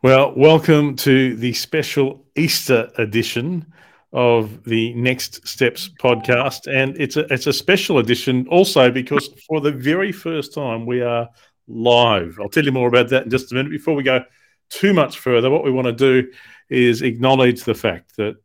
[0.00, 3.66] Well, welcome to the special Easter edition
[4.12, 9.60] of the Next Steps podcast, and it's a it's a special edition also because for
[9.60, 11.28] the very first time we are
[11.66, 12.38] live.
[12.40, 13.72] I'll tell you more about that in just a minute.
[13.72, 14.22] Before we go
[14.68, 16.30] too much further, what we want to do
[16.70, 18.36] is acknowledge the fact that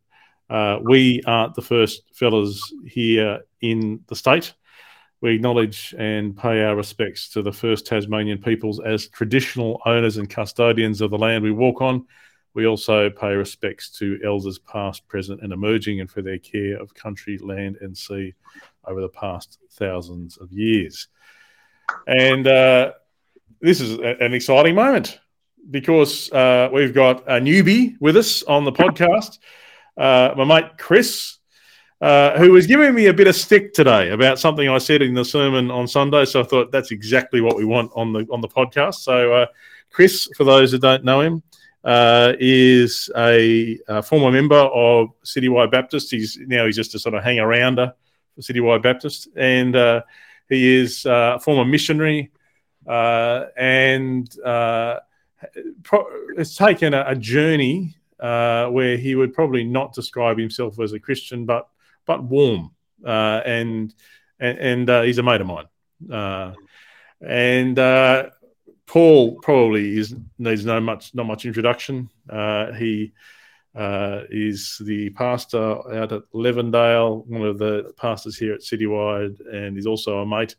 [0.50, 4.56] uh, we aren't the first fellas here in the state
[5.24, 10.30] we acknowledge and pay our respects to the first Tasmanian peoples as traditional owners and
[10.30, 12.06] custodians of the land we walk on.
[12.54, 16.94] We also pay respects to elders past, present, and emerging, and for their care of
[16.94, 18.34] country, land, and sea
[18.86, 21.08] over the past thousands of years.
[22.06, 22.92] And uh,
[23.62, 25.22] this is a, an exciting moment
[25.72, 29.40] because uh, we've got a newbie with us on the podcast.
[29.96, 31.38] Uh, my mate Chris
[32.04, 35.14] uh, who was giving me a bit of stick today about something I said in
[35.14, 36.26] the sermon on Sunday.
[36.26, 38.96] So I thought that's exactly what we want on the on the podcast.
[38.96, 39.46] So uh,
[39.90, 41.42] Chris, for those who don't know him,
[41.86, 46.12] uh, is a, a, former member of Citywide Baptist.
[46.12, 47.94] He's now he's just a sort of hang arounder
[48.36, 50.02] for Citywide Baptist, and uh,
[50.50, 52.32] he is uh, a former missionary
[52.86, 54.30] and
[55.84, 60.92] pro- has taken a, a journey uh, where he would probably not describe himself as
[60.92, 61.70] a Christian, but
[62.06, 62.72] but warm.
[63.06, 63.94] Uh, and
[64.40, 65.66] and, uh, he's a mate of mine.
[66.12, 66.54] Uh,
[67.26, 68.30] and uh,
[68.86, 72.10] Paul probably is needs no much not much introduction.
[72.78, 73.14] He
[73.76, 79.88] is the pastor out at Levendale, one of the pastors here at Citywide, and he's
[79.88, 80.56] also a mate.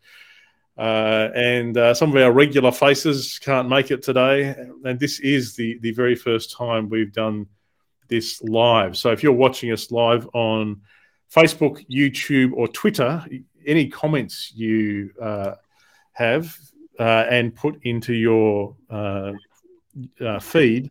[0.76, 4.54] Uh, and uh, some of our regular faces can't make it today.
[4.84, 7.46] And this is the, the very first time we've done
[8.08, 8.96] this live.
[8.96, 10.80] So if you're watching us live on
[11.34, 13.24] Facebook, YouTube, or Twitter,
[13.66, 15.54] any comments you uh,
[16.12, 16.56] have
[16.98, 19.32] uh, and put into your uh,
[20.20, 20.90] uh feed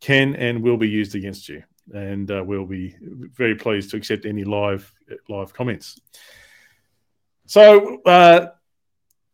[0.00, 1.62] can and will be used against you.
[1.94, 4.92] And uh, we'll be very pleased to accept any live
[5.28, 5.98] live comments.
[7.46, 8.48] So, uh,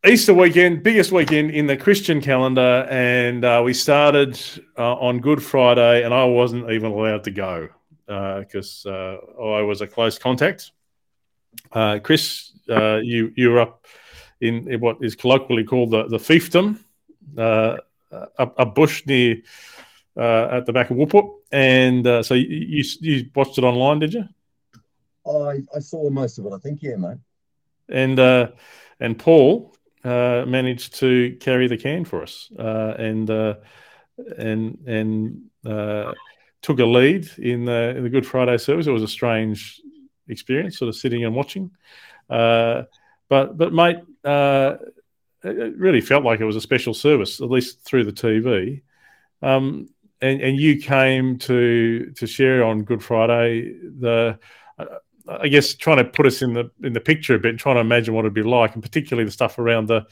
[0.07, 4.39] Easter weekend, biggest weekend in the Christian calendar, and we started
[4.77, 7.71] on Good Friday, and I wasn't even allowed to go
[8.07, 10.73] because uh, uh, I was a close contact.
[11.73, 13.87] Uh, Chris, uh, you you were up
[14.41, 16.79] in, in, what is colloquially called the the fiefdom,
[17.39, 17.77] uh,
[18.13, 19.37] a, a, bush near
[20.17, 24.25] at the back of Whoop and so you, you, you watched it online, did you?
[25.27, 26.53] I I saw most of it.
[26.53, 27.19] I think yeah, mate.
[27.89, 28.19] And
[29.01, 35.51] and Paul managed to carry the can for us, and and and
[36.65, 38.87] took a lead in the in the Good Friday service.
[38.87, 39.83] It was a strange
[40.29, 41.71] experience, sort of sitting and watching.
[42.31, 42.85] Uh,
[43.29, 44.77] but but mate, uh,
[45.43, 48.81] it really felt like it was a special service, at least through the TV.
[49.43, 49.91] Um,
[50.23, 54.39] and, and you came to to share on Good Friday the.
[54.79, 54.85] Uh,
[55.27, 57.81] I guess trying to put us in the in the picture a bit, trying to
[57.81, 60.07] imagine what it'd be like, and particularly the stuff around the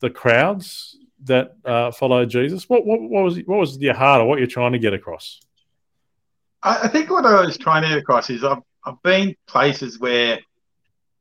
[0.00, 2.68] the crowds that uh, followed Jesus.
[2.68, 5.40] What, what, what was what was your heart or what you're trying to get across?
[6.62, 9.98] I, I think what I was trying to get across is I've, I've been places
[9.98, 10.38] where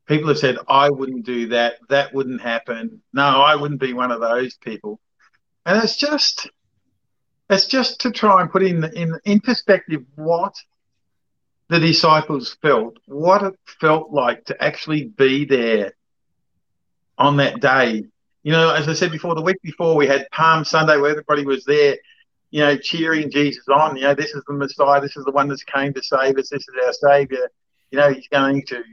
[0.07, 1.75] people have said, I wouldn't do that.
[1.89, 3.01] That wouldn't happen.
[3.13, 4.99] No, I wouldn't be one of those people.
[5.65, 6.49] And it's just,
[7.49, 10.55] it's just to try and put in, in, in perspective what
[11.69, 15.93] the disciples felt, what it felt like to actually be there
[17.17, 18.05] on that day.
[18.43, 21.45] You know, as I said before, the week before we had Palm Sunday where everybody
[21.45, 21.97] was there
[22.49, 23.97] you know, cheering Jesus on.
[23.97, 25.01] You know, this is the Messiah.
[25.01, 26.49] This is the one that's came to save us.
[26.49, 27.49] This is our Savior.
[27.91, 28.83] You know, he's going to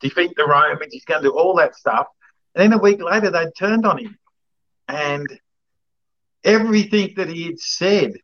[0.00, 0.92] defeat the Romans.
[0.92, 2.06] He's going to do all that stuff.
[2.54, 4.18] And then a week later, they'd turned on him.
[4.88, 5.26] And
[6.44, 8.14] everything that he had said,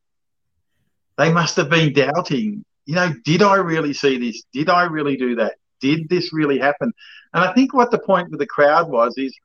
[1.18, 2.64] they must have been doubting.
[2.86, 4.42] You know, did I really see this?
[4.52, 5.56] Did I really do that?
[5.80, 6.92] Did this really happen?
[7.34, 9.36] And I think what the point with the crowd was is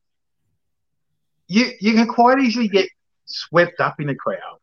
[1.48, 2.90] you you can quite easily get
[3.26, 4.57] swept up in a crowd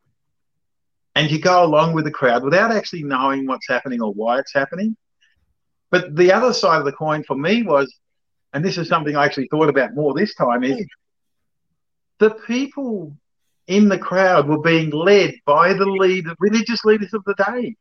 [1.14, 4.52] and you go along with the crowd without actually knowing what's happening or why it's
[4.52, 4.96] happening.
[5.90, 7.94] But the other side of the coin for me was,
[8.52, 10.86] and this is something I actually thought about more this time, is
[12.18, 13.16] the people
[13.66, 17.76] in the crowd were being led by the lead, religious leaders of the day.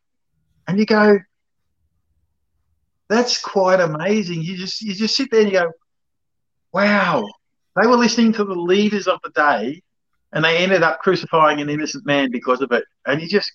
[0.68, 1.20] And you go,
[3.10, 4.42] that's quite amazing.
[4.42, 5.72] You just you just sit there and you go,
[6.72, 7.28] wow,
[7.76, 9.83] they were listening to the leaders of the day
[10.34, 12.84] and they ended up crucifying an innocent man because of it.
[13.06, 13.52] And you just,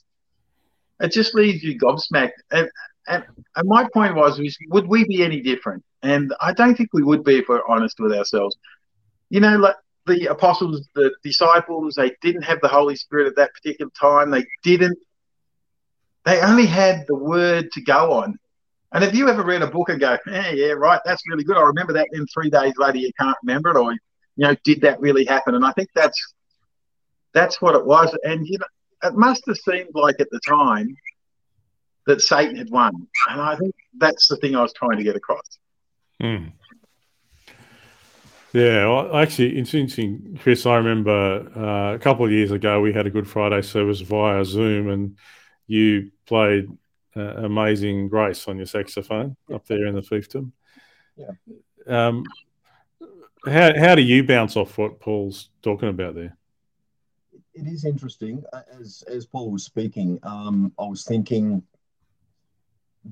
[1.00, 2.30] it just leaves you gobsmacked.
[2.50, 2.70] And,
[3.06, 3.24] and,
[3.56, 5.84] and my point was, was, would we be any different?
[6.02, 8.56] And I don't think we would be if we're honest with ourselves.
[9.30, 9.76] You know, like
[10.06, 14.30] the apostles, the disciples, they didn't have the Holy Spirit at that particular time.
[14.30, 14.98] They didn't
[16.28, 18.38] they only had the word to go on.
[18.92, 21.56] And if you ever read a book and go, yeah, yeah, right, that's really good.
[21.56, 22.08] I remember that.
[22.12, 23.98] Then three days later, you can't remember it, or you
[24.36, 25.54] know, did that really happen?
[25.54, 26.34] And I think that's
[27.38, 28.16] that's what it was.
[28.24, 30.96] And you know, it must have seemed like at the time
[32.06, 32.92] that Satan had won.
[33.28, 35.58] And I think that's the thing I was trying to get across.
[36.20, 36.46] Hmm.
[38.52, 40.64] Yeah, well, actually, it's interesting, Chris.
[40.64, 44.42] I remember uh, a couple of years ago we had a Good Friday service via
[44.44, 45.18] Zoom, and
[45.66, 46.66] you played
[47.14, 50.52] uh, "Amazing Grace" on your saxophone up there in the fiefdom.
[51.14, 51.34] Yeah.
[51.86, 52.24] Um,
[53.44, 56.37] how how do you bounce off what Paul's talking about there?
[57.58, 58.44] It is interesting.
[58.80, 61.64] As as Paul was speaking, um, I was thinking,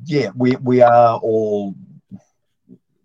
[0.04, 1.74] yeah, we we are all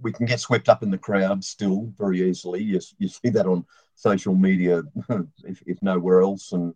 [0.02, 2.62] we can get swept up in the crowd still very easily.
[2.62, 3.66] You, you see that on
[3.96, 4.84] social media,
[5.44, 6.76] if, if nowhere else, and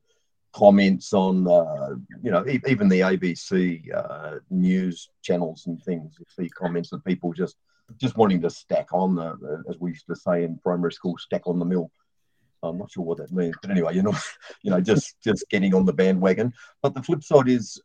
[0.53, 6.15] comments on, uh, you know, e- even the ABC uh, news channels and things.
[6.19, 7.55] You see comments of people just
[7.97, 11.17] just wanting to stack on the, the, as we used to say in primary school,
[11.19, 11.91] stack on the mill.
[12.69, 14.13] I'm not sure what that means, but anyway, you know,
[14.63, 16.53] you know, just just getting on the bandwagon.
[16.81, 17.81] But the flip side is,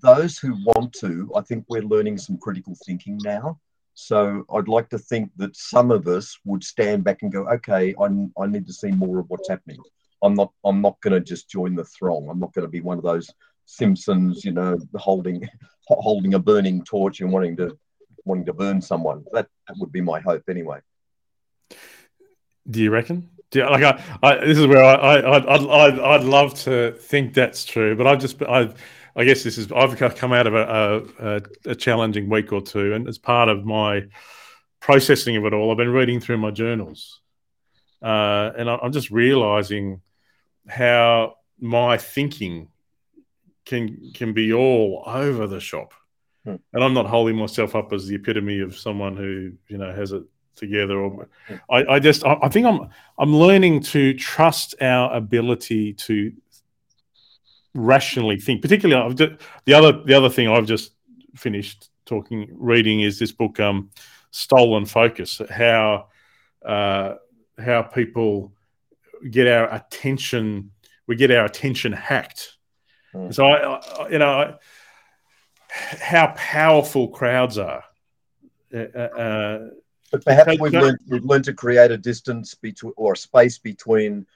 [0.00, 3.58] those who want to, I think we're learning some critical thinking now.
[3.94, 7.94] So I'd like to think that some of us would stand back and go, okay,
[8.00, 8.04] I,
[8.40, 9.78] I need to see more of what's happening.
[10.22, 12.28] I'm not I'm not going to just join the throng.
[12.30, 13.28] I'm not going to be one of those
[13.66, 15.48] Simpsons, you know, holding
[15.88, 17.76] holding a burning torch and wanting to
[18.24, 19.24] wanting to burn someone.
[19.32, 20.78] That, that would be my hope anyway.
[22.70, 23.28] Do you reckon?
[23.50, 26.92] Do you, like I, I, this is where I, I, I'd, I'd, I'd love to
[26.92, 28.74] think that's true, but I've just, I've,
[29.14, 32.94] I guess this is, I've come out of a, a, a challenging week or two,
[32.94, 34.04] and as part of my
[34.80, 37.20] processing of it all, I've been reading through my journals,
[38.02, 40.00] uh, and I'm just realizing
[40.66, 42.68] how my thinking
[43.64, 45.94] can can be all over the shop.
[46.44, 46.56] Hmm.
[46.72, 50.12] And I'm not holding myself up as the epitome of someone who you know has
[50.12, 50.24] it
[50.56, 50.98] together.
[50.98, 51.28] Or
[51.70, 52.88] I, I just I, I think I'm
[53.18, 56.32] I'm learning to trust our ability to
[57.74, 58.62] rationally think.
[58.62, 59.32] Particularly, I've just,
[59.64, 60.92] the other the other thing I've just
[61.34, 63.90] finished talking reading is this book, um,
[64.30, 65.40] Stolen Focus.
[65.50, 66.08] How
[66.64, 67.14] uh,
[67.58, 68.52] how people
[69.30, 70.70] get our attention,
[71.06, 72.56] we get our attention hacked.
[73.14, 73.32] Mm.
[73.32, 74.54] So I, I, you know, I,
[76.00, 77.84] how powerful crowds are.
[78.74, 79.68] Uh, uh,
[80.12, 83.16] But perhaps So- we've so- learned, we've learned to create a distance between or a
[83.16, 84.26] space between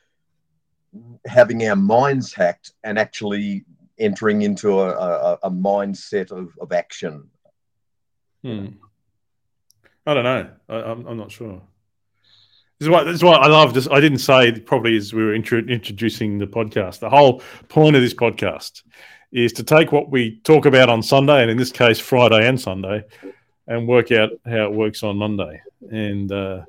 [1.26, 3.64] having our minds hacked and actually
[3.98, 7.28] entering into a, a, a mindset of, of action.
[8.42, 8.66] hmm.
[10.08, 10.50] I don't know.
[10.68, 11.60] I, I'm, I'm not sure.
[12.78, 13.02] This is why.
[13.04, 13.88] This is why I love this.
[13.90, 17.00] I didn't say probably as we were intro, introducing the podcast.
[17.00, 18.82] The whole point of this podcast
[19.32, 22.60] is to take what we talk about on Sunday, and in this case Friday and
[22.60, 23.04] Sunday,
[23.66, 25.60] and work out how it works on Monday.
[25.90, 26.62] And uh,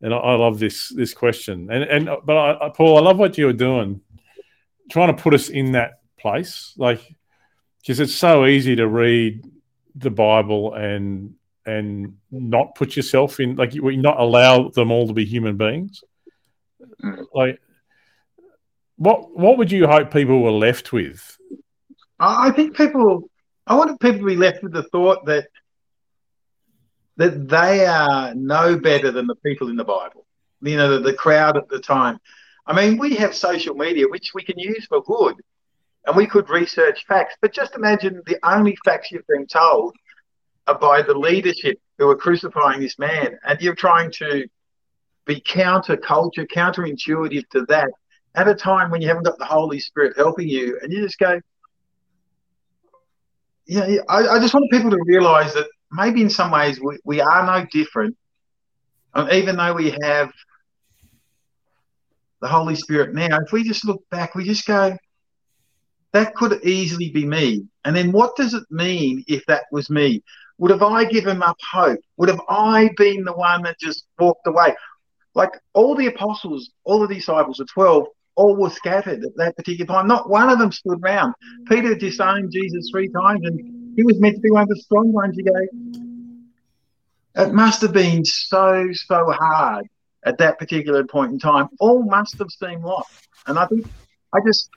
[0.00, 1.70] and I, I love this this question.
[1.70, 4.00] And and but I, I, Paul, I love what you're doing,
[4.90, 7.16] trying to put us in that place, like
[7.80, 9.44] because it's so easy to read
[9.94, 11.34] the Bible and
[11.64, 16.02] and not put yourself in like you not allow them all to be human beings.
[17.02, 17.26] Mm.
[17.34, 17.60] Like,
[18.96, 21.36] what what would you hope people were left with?
[22.18, 23.30] I I think people.
[23.68, 25.48] I want people to be left with the thought that
[27.16, 30.26] that they are no better than the people in the Bible.
[30.60, 32.18] You know, the, the crowd at the time.
[32.66, 35.36] I mean, we have social media which we can use for good,
[36.06, 37.36] and we could research facts.
[37.40, 39.94] But just imagine the only facts you've been told
[40.66, 44.46] are by the leadership who are crucifying this man, and you're trying to
[45.24, 47.90] be counter-culture, counterintuitive to that
[48.34, 51.18] at a time when you haven't got the Holy Spirit helping you, and you just
[51.18, 51.40] go,
[53.66, 57.20] yeah, I, I just want people to realize that maybe in some ways we, we
[57.20, 58.16] are no different.
[59.14, 60.30] Um, even though we have
[62.40, 64.96] the Holy Spirit now, if we just look back, we just go,
[66.12, 67.66] that could easily be me.
[67.84, 70.22] And then what does it mean if that was me?
[70.58, 72.00] Would have I given up hope?
[72.16, 74.74] Would have I been the one that just walked away?
[75.34, 79.86] Like all the apostles, all the disciples, the 12, all were scattered at that particular
[79.86, 80.06] time.
[80.06, 81.34] Not one of them stood round.
[81.68, 85.12] Peter disowned Jesus three times, and he was meant to be one of the strong
[85.12, 85.36] ones.
[85.36, 89.86] You go, it must have been so, so hard
[90.24, 91.68] at that particular point in time.
[91.80, 93.28] All must have seemed lost.
[93.46, 93.86] And I think
[94.32, 94.68] I just,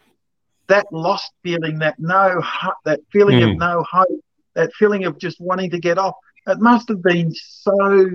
[0.67, 2.41] that lost feeling, that no,
[2.85, 3.57] that feeling of Mm.
[3.57, 4.23] no hope,
[4.55, 6.15] that feeling of just wanting to get off,
[6.47, 8.09] it must have been so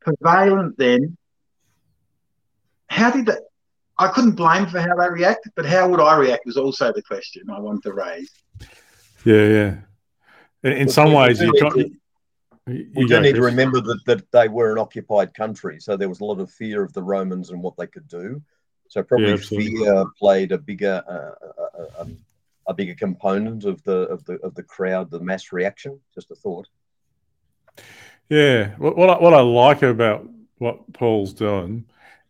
[0.00, 1.16] prevalent then.
[2.88, 3.42] How did that?
[3.98, 7.02] I couldn't blame for how they reacted, but how would I react was also the
[7.02, 8.30] question I wanted to raise.
[9.24, 9.74] Yeah, yeah.
[10.62, 14.48] In, in some ways, you, can't, you, we do need to remember that, that they
[14.48, 17.62] were an occupied country, so there was a lot of fear of the Romans and
[17.62, 18.40] what they could do.
[18.88, 21.46] So probably yeah, fear played a bigger uh,
[21.78, 22.06] a, a,
[22.68, 25.98] a, bigger component of the of the of the crowd, the mass reaction.
[26.14, 26.68] Just a thought.
[28.28, 30.28] Yeah, what what I, what I like about
[30.58, 31.86] what Paul's doing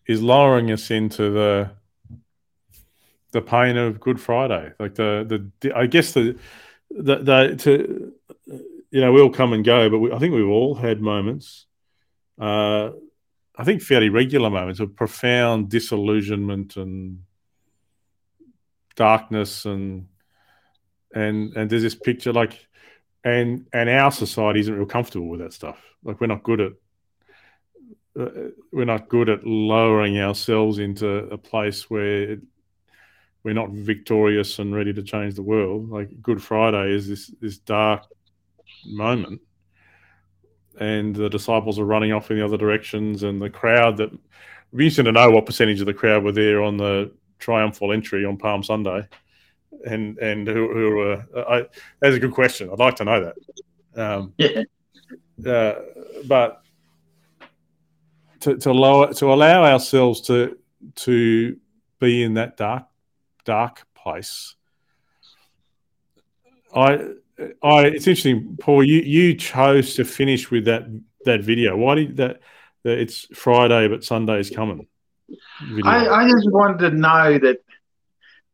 [0.06, 1.70] is lowering us into the
[3.32, 4.72] the pain of Good Friday.
[4.78, 6.38] Like the the I guess the
[6.90, 8.12] the, the to
[8.92, 11.66] you know, we all come and go, but we, I think we've all had moments,
[12.38, 12.90] uh,
[13.56, 17.24] I think fairly regular moments of profound disillusionment and
[18.94, 20.08] darkness and
[21.14, 22.66] and and there's this picture like
[23.24, 25.78] and and our society isn't real comfortable with that stuff.
[26.02, 26.72] Like we're not good at
[28.18, 32.40] uh, we're not good at lowering ourselves into a place where it,
[33.42, 35.90] we're not victorious and ready to change the world.
[35.90, 38.06] Like good friday is this this dark
[38.86, 39.40] moment.
[40.78, 44.10] And the disciples are running off in the other directions, and the crowd that
[44.72, 48.24] we used to know what percentage of the crowd were there on the triumphal entry
[48.24, 49.06] on Palm Sunday,
[49.84, 51.24] and and who, who were.
[51.36, 51.66] I,
[52.00, 52.70] that's a good question.
[52.70, 53.32] I'd like to know
[53.94, 54.02] that.
[54.02, 54.62] Um, yeah.
[55.44, 55.74] Uh,
[56.26, 56.62] but
[58.40, 60.58] to, to lower to allow ourselves to
[60.96, 61.56] to
[62.00, 62.84] be in that dark
[63.44, 64.54] dark place.
[66.74, 68.84] I I, it's interesting, Paul.
[68.84, 70.84] You you chose to finish with that
[71.24, 71.76] that video.
[71.76, 72.40] Why did that?
[72.84, 74.86] that it's Friday, but Sunday is coming.
[75.84, 77.58] I, I, just wanted to know that.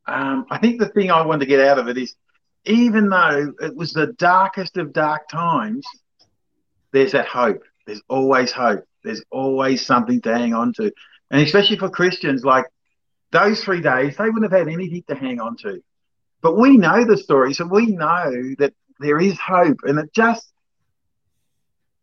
[0.06, 2.14] Um, I think the thing I wanted to get out of it is,
[2.64, 5.86] even though it was the darkest of dark times,
[6.92, 7.62] there's that hope.
[7.86, 8.84] There's always hope.
[9.02, 10.92] There's always something to hang on to,
[11.30, 12.66] and especially for Christians, like
[13.32, 15.82] those three days, they wouldn't have had anything to hang on to.
[16.40, 20.52] But we know the story, so we know that there is hope, and it just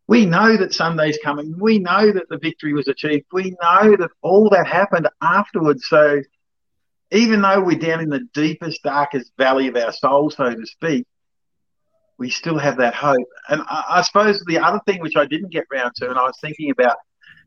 [0.08, 1.54] we know that Sunday's coming.
[1.58, 3.26] We know that the victory was achieved.
[3.32, 5.86] We know that all that happened afterwards.
[5.88, 6.22] So
[7.10, 11.06] even though we're down in the deepest, darkest valley of our soul, so to speak,
[12.18, 13.26] we still have that hope.
[13.48, 16.22] And I, I suppose the other thing which I didn't get round to, and I
[16.22, 16.96] was thinking about,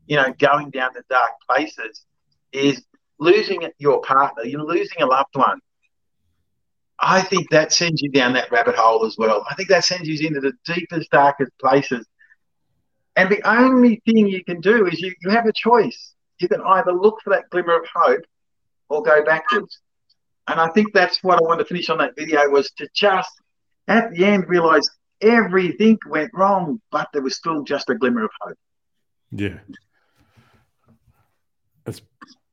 [0.06, 2.04] you know, going down the dark places,
[2.52, 2.82] is
[3.18, 4.44] losing your partner.
[4.44, 5.60] You're losing a loved one.
[7.00, 9.44] I think that sends you down that rabbit hole as well.
[9.50, 12.06] I think that sends you into the deepest, darkest places.
[13.16, 16.14] And the only thing you can do is you, you have a choice.
[16.38, 18.24] You can either look for that glimmer of hope
[18.88, 19.80] or go backwards.
[20.48, 23.30] And I think that's what I want to finish on that video was to just
[23.88, 24.88] at the end realize
[25.20, 28.58] everything went wrong, but there was still just a glimmer of hope.
[29.32, 29.58] Yeah.
[31.84, 32.02] That's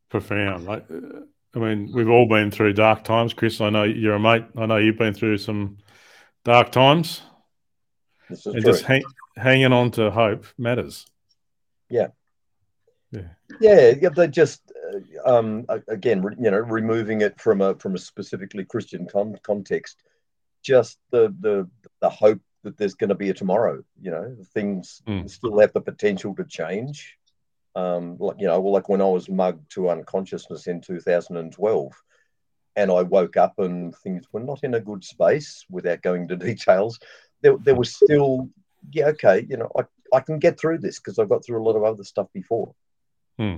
[0.09, 0.65] profound.
[0.65, 1.21] Like uh,
[1.57, 3.33] I mean, we've all been through dark times.
[3.33, 4.45] Chris, I know you're a mate.
[4.55, 5.77] I know you've been through some
[6.45, 7.23] dark times.
[8.29, 8.61] and true.
[8.61, 9.01] just hang,
[9.35, 11.07] hanging on to hope matters.
[11.89, 12.09] Yeah.
[13.11, 13.21] Yeah.
[13.59, 14.09] Yeah.
[14.15, 14.71] they just,
[15.25, 20.03] uh, um, again, you know, removing it from a from a specifically Christian con- context,
[20.61, 21.67] just the the
[22.01, 23.83] the hope that there's going to be a tomorrow.
[23.99, 25.27] You know, things mm.
[25.27, 27.16] still have the potential to change
[27.77, 31.93] um, like you know, like when I was mugged to unconsciousness in 2012,
[32.75, 35.63] and I woke up and things were not in a good space.
[35.69, 36.99] Without going to details,
[37.41, 38.49] there, there was still,
[38.91, 41.65] yeah, okay, you know, I, I can get through this because I've got through a
[41.65, 42.73] lot of other stuff before.
[43.37, 43.57] Hmm.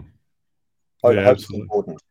[1.02, 2.02] Yeah, hope's important.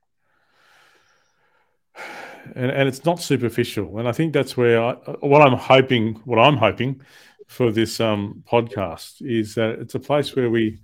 [2.54, 6.38] And, and it's not superficial, and I think that's where I, what I'm hoping, what
[6.38, 7.02] I'm hoping
[7.48, 10.78] for this um, podcast is that it's a place where we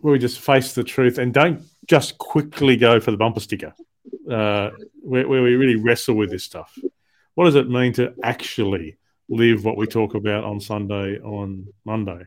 [0.00, 3.74] where we just face the truth and don't just quickly go for the bumper sticker,
[4.30, 4.70] uh,
[5.02, 6.78] where, where we really wrestle with this stuff.
[7.34, 8.96] What does it mean to actually
[9.28, 12.26] live what we talk about on Sunday, on Monday?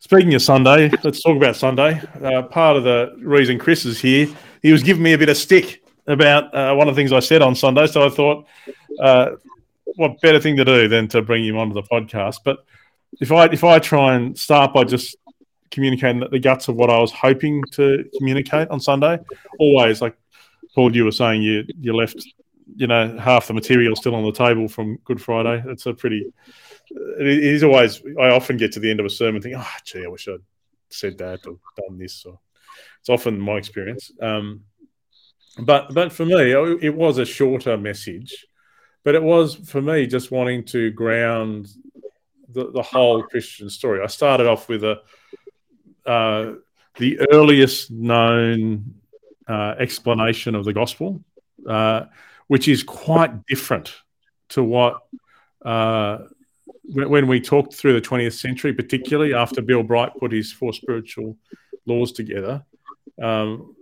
[0.00, 2.00] Speaking of Sunday, let's talk about Sunday.
[2.22, 4.28] Uh, part of the reason Chris is here,
[4.62, 7.20] he was giving me a bit of stick about uh, one of the things I
[7.20, 7.86] said on Sunday.
[7.86, 8.46] So I thought,
[8.98, 9.32] uh,
[9.96, 12.38] what better thing to do than to bring him onto the podcast?
[12.44, 12.64] But
[13.20, 15.16] if I if I try and start by just
[15.70, 19.18] communicating the guts of what I was hoping to communicate on Sunday.
[19.58, 20.16] Always, like
[20.74, 22.24] Paul, you were saying, you you left,
[22.76, 25.62] you know, half the material still on the table from Good Friday.
[25.66, 26.32] It's a pretty.
[26.90, 28.02] It is always.
[28.20, 30.28] I often get to the end of a sermon, and think, oh, gee, I wish
[30.28, 30.40] I'd
[30.90, 32.24] said that or done this.
[32.24, 32.38] Or
[33.00, 34.12] it's often my experience.
[34.20, 34.62] Um,
[35.58, 38.46] but but for me, it was a shorter message.
[39.02, 41.68] But it was for me just wanting to ground
[42.48, 44.02] the, the whole Christian story.
[44.02, 45.00] I started off with a
[46.06, 46.52] uh,
[46.98, 48.94] the earliest known
[49.48, 51.22] uh, explanation of the gospel,
[51.68, 52.04] uh,
[52.48, 53.94] which is quite different
[54.50, 55.02] to what
[55.64, 56.18] uh,
[56.92, 61.36] when we talked through the 20th century, particularly after Bill Bright put his four spiritual
[61.86, 62.64] laws together.
[63.20, 63.76] Um,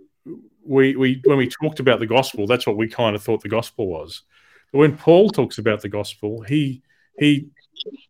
[0.65, 3.49] we, we when we talked about the gospel, that's what we kind of thought the
[3.49, 4.23] gospel was.
[4.71, 6.83] But when Paul talks about the gospel, he
[7.17, 7.47] he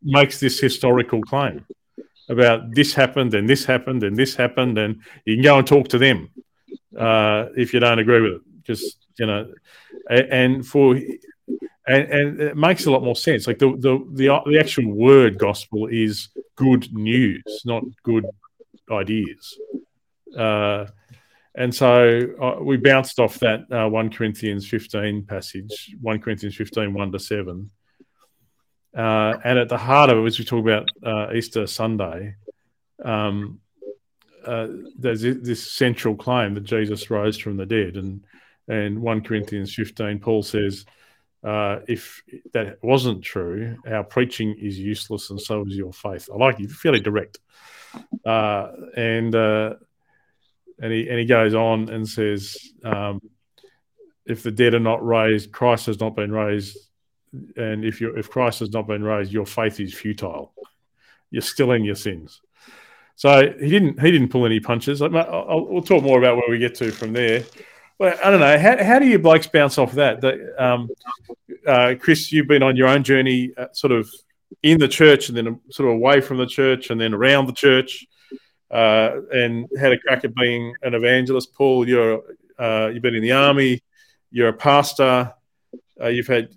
[0.04, 1.66] makes this historical claim
[2.30, 5.88] about this happened and this happened and this happened, and you can go and talk
[5.90, 6.30] to them
[6.98, 8.42] uh, if you don't agree with it.
[8.64, 9.52] Just you know,
[10.10, 13.48] and for and, and, it makes a lot more sense.
[13.48, 18.26] Like the, the the the actual word gospel is good news, not good
[18.92, 19.60] ideas.
[20.38, 20.86] Uh,
[21.56, 26.94] and so uh, we bounced off that uh, 1 Corinthians 15 passage, 1 Corinthians 15,
[26.94, 27.70] 1 to 7.
[28.96, 32.36] Uh, and at the heart of it, as we talk about uh, Easter Sunday,
[33.04, 33.60] um,
[34.46, 34.68] uh,
[34.98, 37.96] there's this central claim that Jesus rose from the dead.
[37.96, 38.24] And,
[38.68, 40.86] and 1 Corinthians 15, Paul says,
[41.44, 42.22] uh, if
[42.54, 46.30] that wasn't true, our preaching is useless and so is your faith.
[46.34, 47.40] I like you, fairly direct.
[48.26, 49.36] and
[50.82, 53.22] and he and he goes on and says, um,
[54.26, 56.78] if the dead are not raised, Christ has not been raised,
[57.56, 60.54] and if you if Christ has not been raised, your faith is futile.
[61.32, 62.42] You're still in your sins.
[63.16, 65.02] So he didn't he didn't pull any punches.
[65.02, 67.44] I'll, I'll, we'll talk more about where we get to from there.
[67.98, 68.58] But I don't know.
[68.58, 70.22] How, how do you blokes bounce off that?
[70.22, 70.90] that um,
[71.68, 74.10] uh, Chris, you've been on your own journey, uh, sort of
[74.64, 77.54] in the church, and then sort of away from the church, and then around the
[77.54, 78.08] church
[78.72, 81.54] uh, and had a crack at being an evangelist.
[81.54, 82.22] Paul, you're
[82.58, 83.82] uh, you've been in the army,
[84.32, 85.34] you're a pastor,
[86.02, 86.50] uh, you've had,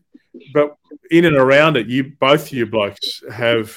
[0.53, 0.77] but
[1.11, 3.77] in and around it, you both you blokes have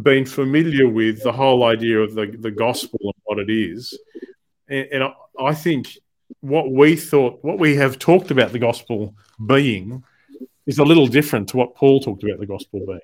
[0.00, 3.98] been familiar with the whole idea of the, the gospel and what it is,
[4.68, 5.98] and, and I, I think
[6.40, 9.14] what we thought, what we have talked about the gospel
[9.46, 10.02] being,
[10.66, 13.00] is a little different to what Paul talked about the gospel being.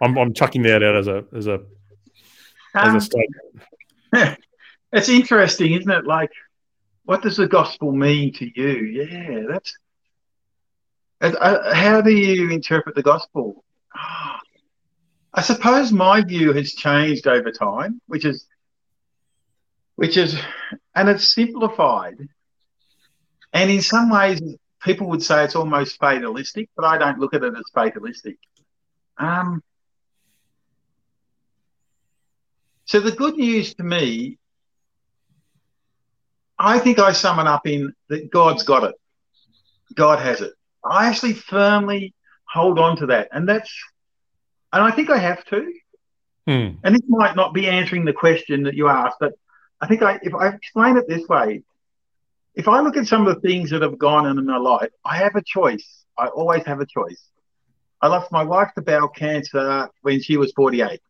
[0.00, 1.66] I'm, I'm chucking that out as a as a um,
[2.74, 4.38] as a statement.
[4.92, 6.06] It's interesting, isn't it?
[6.06, 6.30] Like,
[7.04, 8.72] what does the gospel mean to you?
[8.84, 9.76] Yeah, that's.
[11.20, 13.64] Uh, how do you interpret the gospel?
[15.34, 18.46] I suppose my view has changed over time, which is,
[19.94, 20.36] which is,
[20.94, 22.16] and it's simplified.
[23.52, 24.42] And in some ways,
[24.82, 28.36] people would say it's almost fatalistic, but I don't look at it as fatalistic.
[29.16, 29.62] Um,
[32.92, 34.38] So the good news to me,
[36.64, 38.94] I think I sum it up in that God's got it.
[39.94, 40.52] God has it.
[40.84, 42.14] I actually firmly
[42.48, 43.28] hold on to that.
[43.32, 43.72] And that's,
[44.72, 45.72] and I think I have to.
[46.46, 46.68] Hmm.
[46.84, 49.32] And this might not be answering the question that you asked, but
[49.80, 51.62] I think I, if I explain it this way,
[52.54, 54.90] if I look at some of the things that have gone on in my life,
[55.04, 56.04] I have a choice.
[56.16, 57.24] I always have a choice.
[58.00, 61.00] I lost my wife to bowel cancer when she was 48.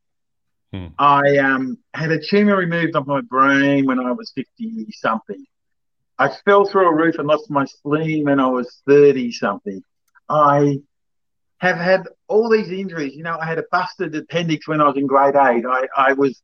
[0.73, 0.87] Hmm.
[0.99, 5.45] I um, had a tumor removed off my brain when I was 50 something.
[6.19, 9.83] I fell through a roof and lost my spleen when I was 30 something.
[10.29, 10.79] I
[11.59, 13.15] have had all these injuries.
[13.15, 15.65] You know, I had a busted appendix when I was in grade eight.
[15.67, 16.41] I, I was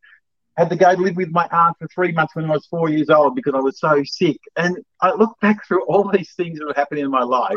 [0.56, 3.10] had to go live with my aunt for three months when I was four years
[3.10, 4.38] old because I was so sick.
[4.56, 7.56] And I look back through all these things that have happened in my life.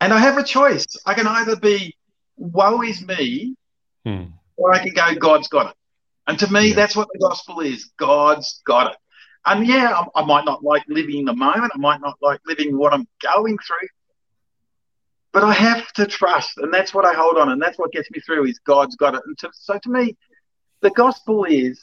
[0.00, 0.86] And I have a choice.
[1.06, 1.94] I can either be
[2.36, 3.56] woe is me
[4.04, 4.24] hmm
[4.56, 5.76] or I can go, God's got it.
[6.26, 6.74] And to me, yeah.
[6.74, 7.90] that's what the gospel is.
[7.98, 8.98] God's got it.
[9.44, 11.72] And yeah, I, I, might not like living the moment.
[11.74, 13.88] I might not like living what I'm going through.
[15.32, 16.58] But I have to trust.
[16.58, 17.50] And that's what I hold on.
[17.50, 19.20] And that's what gets me through is God's got it.
[19.24, 20.16] And to, so to me,
[20.80, 21.80] the gospel is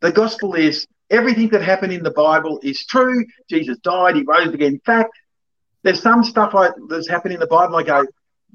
[0.00, 3.24] the gospel is everything that happened in the Bible is true.
[3.48, 4.72] Jesus died, he rose again.
[4.72, 5.12] In fact,
[5.84, 7.76] there's some stuff I, that's happened in the Bible.
[7.76, 8.04] I go,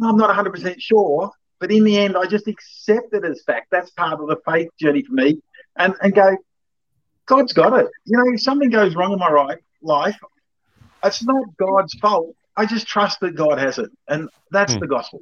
[0.04, 3.68] I'm not 100% sure, but in the end, I just accept it as fact.
[3.72, 5.42] That's part of the faith journey for me.
[5.76, 6.38] And, and go,
[7.26, 7.88] God's got it.
[8.06, 10.18] You know, if something goes wrong in my right, life,
[11.04, 12.36] it's not God's fault.
[12.56, 13.92] I just trust that God has it.
[14.08, 14.80] And that's hmm.
[14.80, 15.22] the gospel.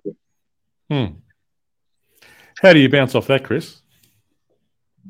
[0.89, 1.05] Hmm.
[2.61, 3.81] How do you bounce off that, Chris?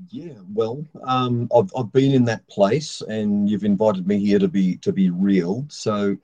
[0.09, 4.47] Yeah, well, um, I've, I've been in that place, and you've invited me here to
[4.47, 5.65] be to be real.
[5.69, 6.17] So,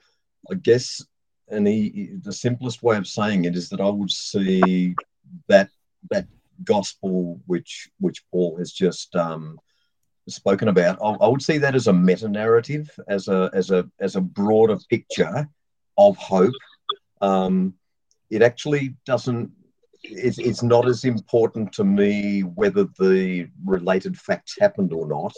[0.52, 1.06] I guess
[1.52, 4.96] and he, the simplest way of saying it is that I would see
[5.48, 5.70] that
[6.10, 6.28] that
[6.64, 9.60] gospel which which Paul has just um,
[10.28, 10.98] spoken about.
[11.02, 14.22] I, I, would see that as a meta narrative, as a as a as a
[14.22, 15.48] broader picture
[15.98, 16.54] of hope.
[17.22, 17.76] Um,
[18.30, 19.52] it actually doesn't.
[20.04, 25.34] It's, it's not as important to me whether the related facts happened or not.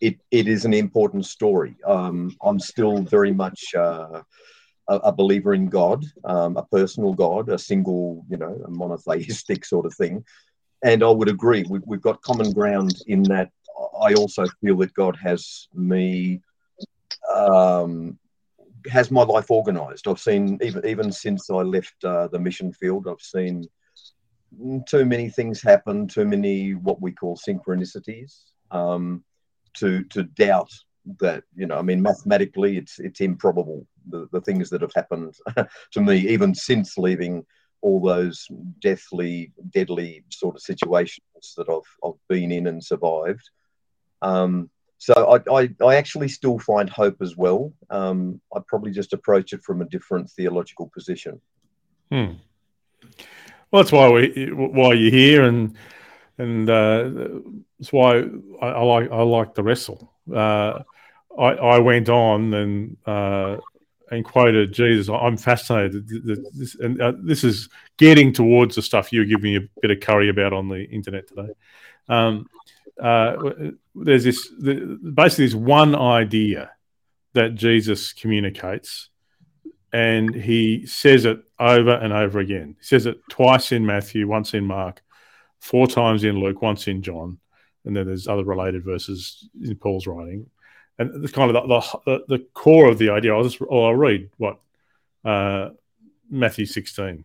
[0.00, 1.76] it, it is an important story.
[1.84, 4.22] Um, I'm still very much uh,
[4.88, 9.64] a, a, believer in God, um, a personal God, a single, you know, a monotheistic
[9.64, 10.24] sort of thing.
[10.84, 13.50] And I would agree, we, we've got common ground in that
[14.00, 16.40] I also feel that God has me,
[17.34, 18.18] um,
[18.90, 20.06] has my life organized.
[20.06, 23.64] I've seen, even, even since I left uh, the mission field, I've seen
[24.86, 28.44] too many things happen, too many what we call synchronicities.
[28.70, 29.24] Um,
[29.76, 30.72] to to doubt
[31.20, 35.34] that you know i mean mathematically it's it's improbable the, the things that have happened
[35.92, 37.44] to me even since leaving
[37.82, 38.46] all those
[38.80, 43.48] deathly deadly sort of situations that i've, I've been in and survived
[44.22, 49.12] um, so I, I, I, actually still find hope as well um, i probably just
[49.12, 51.40] approach it from a different theological position
[52.10, 52.32] hmm.
[53.70, 55.76] well that's why we why you're here and
[56.38, 57.10] and uh,
[57.78, 58.24] that's why
[58.60, 60.12] I, I, like I like the wrestle.
[60.32, 60.80] Uh,
[61.38, 63.56] I, I went on and uh,
[64.10, 65.08] and quoted Jesus.
[65.08, 66.08] I'm fascinated.
[66.54, 69.90] This, and uh, this is getting towards the stuff you were giving me a bit
[69.90, 71.52] of curry about on the internet today.
[72.08, 72.48] Um,
[73.02, 73.36] uh,
[73.94, 76.70] there's this basically this one idea
[77.34, 79.10] that Jesus communicates,
[79.92, 82.76] and he says it over and over again.
[82.78, 85.02] He says it twice in Matthew, once in Mark,
[85.60, 87.38] four times in Luke, once in John,
[87.84, 90.48] and then there's other related verses in Paul's writing.
[90.98, 93.34] And it's kind of the, the, the core of the idea.
[93.34, 94.60] I'll just I'll read what
[95.24, 95.70] uh,
[96.30, 97.24] Matthew 16.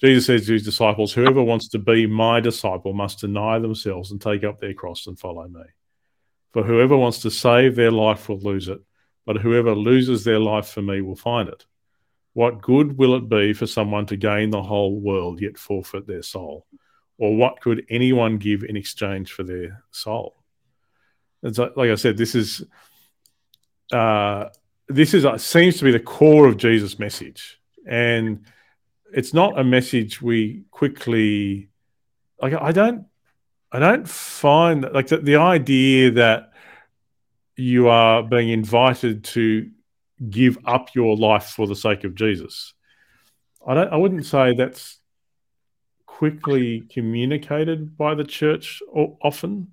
[0.00, 4.20] Jesus says to his disciples, Whoever wants to be my disciple must deny themselves and
[4.20, 5.62] take up their cross and follow me.
[6.52, 8.80] For whoever wants to save their life will lose it,
[9.26, 11.64] but whoever loses their life for me will find it.
[12.34, 16.22] What good will it be for someone to gain the whole world yet forfeit their
[16.22, 16.66] soul?
[17.18, 20.36] or what could anyone give in exchange for their soul?
[21.42, 22.64] And like I said, this is
[23.92, 24.48] uh,
[24.88, 28.44] this is uh, seems to be the core of Jesus' message, and
[29.12, 31.68] it's not a message we quickly
[32.40, 32.54] like.
[32.54, 33.06] I don't,
[33.72, 36.52] I don't find like the, the idea that
[37.56, 39.70] you are being invited to
[40.30, 42.74] give up your life for the sake of Jesus.
[43.66, 43.92] I don't.
[43.92, 44.98] I wouldn't say that's
[46.06, 48.82] quickly communicated by the church
[49.22, 49.72] often.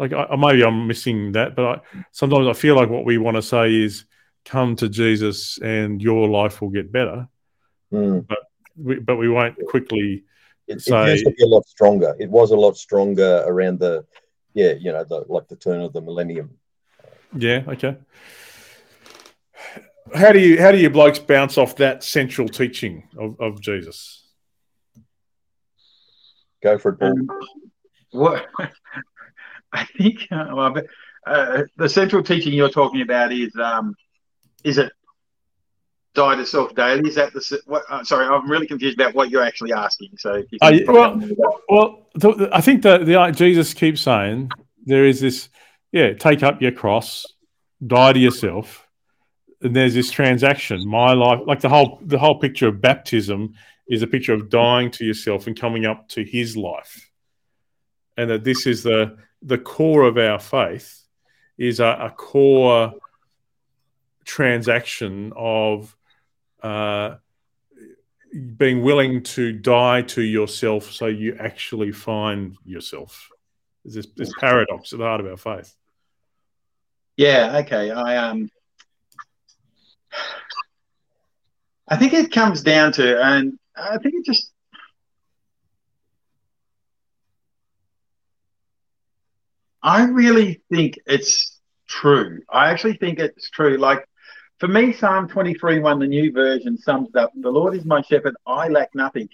[0.00, 3.36] Like I, maybe I'm missing that, but I, sometimes I feel like what we want
[3.36, 4.06] to say is,
[4.46, 7.28] "Come to Jesus, and your life will get better."
[7.92, 8.26] Mm.
[8.26, 8.38] But
[8.78, 10.24] we, but we won't quickly
[10.66, 11.04] it, say.
[11.04, 12.16] It used to be a lot stronger.
[12.18, 14.06] It was a lot stronger around the,
[14.54, 16.56] yeah, you know, the like the turn of the millennium.
[17.36, 17.64] Yeah.
[17.68, 17.98] Okay.
[20.14, 24.26] How do you how do you blokes bounce off that central teaching of, of Jesus?
[26.62, 27.10] Go for it, Paul.
[27.10, 27.28] Um,
[28.12, 28.46] what
[29.72, 30.74] I think uh, well,
[31.26, 33.94] uh, the central teaching you're talking about is um,
[34.64, 34.92] is it
[36.14, 37.08] die to self daily?
[37.08, 37.84] Is that the what?
[37.88, 40.10] Uh, sorry, I'm really confused about what you're actually asking.
[40.18, 40.42] So,
[40.88, 41.20] well,
[41.68, 44.50] well, the, I think that the Jesus keeps saying
[44.84, 45.48] there is this,
[45.92, 47.26] yeah, take up your cross,
[47.86, 48.86] die to yourself,
[49.62, 50.88] and there's this transaction.
[50.88, 53.54] My life, like the whole the whole picture of baptism
[53.88, 57.10] is a picture of dying to yourself and coming up to his life.
[58.16, 61.02] And that this is the the core of our faith
[61.56, 62.92] is a, a core
[64.24, 65.96] transaction of
[66.62, 67.16] uh,
[68.56, 73.28] being willing to die to yourself so you actually find yourself.
[73.84, 75.74] There's this, this paradox at the heart of our faith.
[77.16, 77.90] Yeah, okay.
[77.90, 78.48] I um
[81.88, 84.49] I think it comes down to and I think it just
[89.82, 92.40] I really think it's true.
[92.50, 93.76] I actually think it's true.
[93.76, 94.06] Like
[94.58, 97.32] for me, Psalm 23 1, the new version, sums it up.
[97.34, 99.28] The Lord is my shepherd, I lack nothing.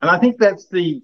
[0.00, 1.02] And I think that's the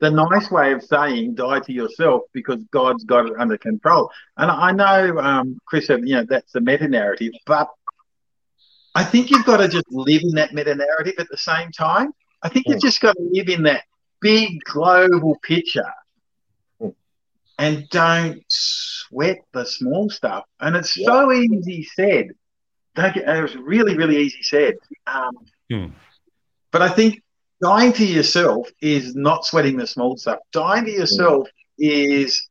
[0.00, 4.10] the nice way of saying die to yourself because God's got it under control.
[4.36, 7.68] And I know um, Chris you know, that's the meta narrative, but
[8.94, 12.12] I think you've got to just live in that meta narrative at the same time.
[12.42, 13.84] I think you've just got to live in that
[14.20, 15.90] big global picture.
[17.58, 20.44] And don't sweat the small stuff.
[20.60, 21.06] And it's yeah.
[21.06, 22.28] so easy said.
[22.94, 24.74] Don't get, it was really, really easy said.
[25.06, 25.36] Um,
[25.70, 25.86] hmm.
[26.70, 27.22] But I think
[27.62, 30.40] dying to yourself is not sweating the small stuff.
[30.52, 32.48] Dying to yourself is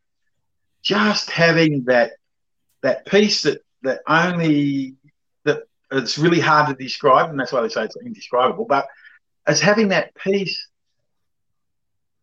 [0.81, 2.11] just having that
[2.81, 4.95] that peace that that only
[5.45, 8.65] that it's really hard to describe, and that's why they say it's indescribable.
[8.65, 8.87] But
[9.47, 10.67] it's having that peace,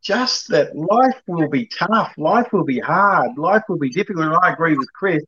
[0.02, 4.26] just that life will be tough, life will be hard, life will be difficult.
[4.26, 5.22] And I agree with Chris.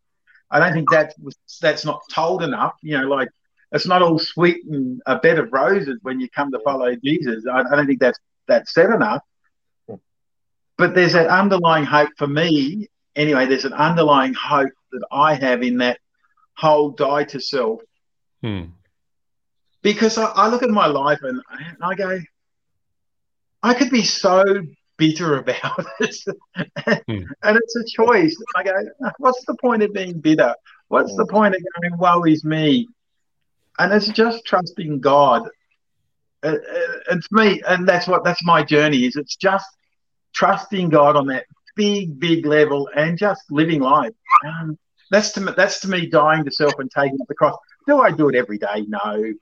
[0.50, 2.74] I don't think that was that's not told enough.
[2.82, 3.28] You know, like
[3.72, 7.44] it's not all sweet and a bed of roses when you come to follow Jesus.
[7.50, 9.22] I, I don't think that's that's said enough.
[10.78, 12.88] But there's that underlying hope for me.
[13.14, 15.98] Anyway, there's an underlying hope that I have in that
[16.56, 17.80] whole die to self.
[18.40, 18.64] Hmm.
[19.82, 21.40] Because I, I look at my life and
[21.82, 22.20] I go,
[23.62, 24.42] I could be so
[24.98, 26.16] bitter about it.
[27.06, 27.22] Hmm.
[27.42, 28.36] and it's a choice.
[28.56, 28.72] I go,
[29.18, 30.54] what's the point of being bitter?
[30.88, 32.88] What's the point of going, woe is me?
[33.78, 35.48] And it's just trusting God.
[36.42, 36.56] Uh, uh,
[37.10, 39.06] It's me, and that's what that's my journey.
[39.06, 39.66] Is it's just
[40.34, 41.46] trusting God on that
[41.76, 44.12] big, big level and just living life.
[44.44, 44.78] Um,
[45.10, 47.56] that's to me, that's to me dying to self and taking up the cross.
[47.86, 48.84] Do I do it every day?
[48.88, 49.32] No.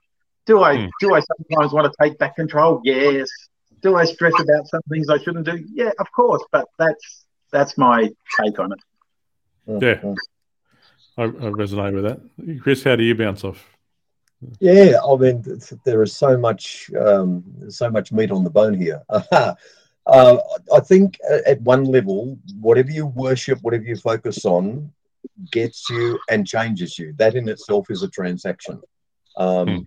[0.47, 0.87] Do I Hmm.
[1.01, 2.81] do I sometimes want to take back control?
[2.85, 3.29] Yes.
[3.83, 5.65] Do I stress about some things I shouldn't do?
[5.73, 6.43] Yeah, of course.
[6.53, 8.81] But that's that's my take on it.
[9.67, 10.15] Yeah.
[11.19, 12.63] I, I resonate with that.
[12.63, 13.65] Chris, how do you bounce off?
[14.59, 15.45] Yeah, I mean,
[15.85, 19.03] there is so much, um, so much meat on the bone here.
[19.11, 19.55] uh,
[20.07, 24.91] I think at one level, whatever you worship, whatever you focus on,
[25.53, 27.13] gets you and changes you.
[27.19, 28.81] That in itself is a transaction.
[29.37, 29.79] Um, Hmm.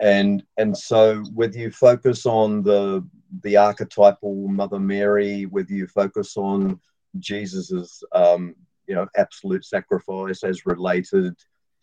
[0.00, 3.06] And and so whether you focus on the
[3.42, 6.80] the archetypal Mother Mary, whether you focus on
[7.18, 8.54] Jesus's um,
[8.86, 11.34] you know absolute sacrifice as related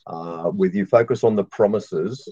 [0.07, 2.27] uh, with you focus on the promises.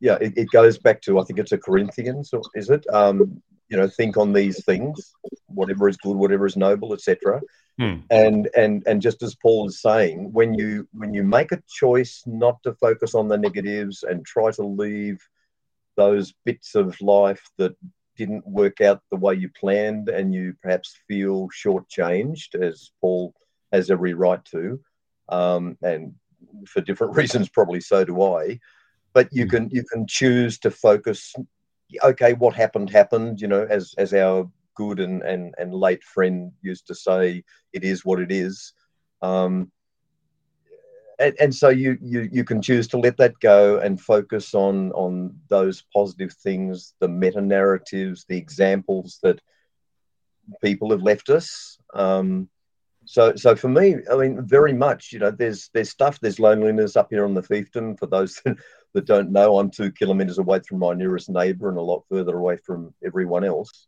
[0.00, 2.84] Yeah it, it goes back to i think it's a corinthians or is it?
[2.92, 3.40] Um,
[3.72, 5.12] you know think on these things
[5.46, 7.40] whatever is good whatever is noble etc
[7.78, 8.00] Hmm.
[8.10, 12.22] and and and just as paul is saying when you when you make a choice
[12.26, 15.18] not to focus on the negatives and try to leave
[15.96, 17.74] those bits of life that
[18.18, 23.32] didn't work out the way you planned and you perhaps feel shortchanged as paul
[23.72, 24.78] has every right to
[25.30, 26.12] um, and
[26.66, 28.58] for different reasons probably so do i
[29.14, 29.50] but you Mm.
[29.50, 31.34] can you can choose to focus
[32.04, 36.52] okay what happened happened you know as as our good and and, and late friend
[36.62, 38.72] used to say it is what it is.
[39.20, 39.70] Um,
[41.18, 44.92] and, and so you, you you can choose to let that go and focus on
[44.92, 49.40] on those positive things the meta narratives the examples that
[50.62, 51.78] people have left us.
[51.94, 52.48] Um,
[53.04, 56.94] so so for me i mean very much you know there's there's stuff there's loneliness
[56.94, 58.56] up here on the fiefdom for those that,
[58.94, 62.36] that don't know i'm two kilometers away from my nearest neighbor and a lot further
[62.36, 63.86] away from everyone else.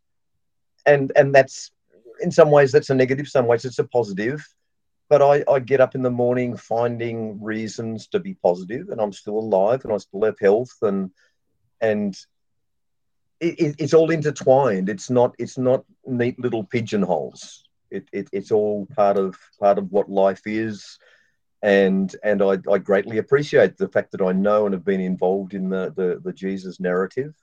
[0.85, 1.71] And and that's
[2.21, 4.45] in some ways that's a negative some ways it's a positive.
[5.07, 9.13] But I, I get up in the morning finding reasons to be positive and i'm
[9.13, 11.11] still alive and i still have health and
[11.81, 12.17] and
[13.39, 14.89] it, it, it's all intertwined.
[14.89, 17.63] It's not it's not neat little pigeonholes.
[17.91, 20.97] It, it, it's all part of part of what life is
[21.61, 25.53] and and I, I greatly appreciate the fact that I know and have been involved
[25.53, 27.33] in the, the the Jesus narrative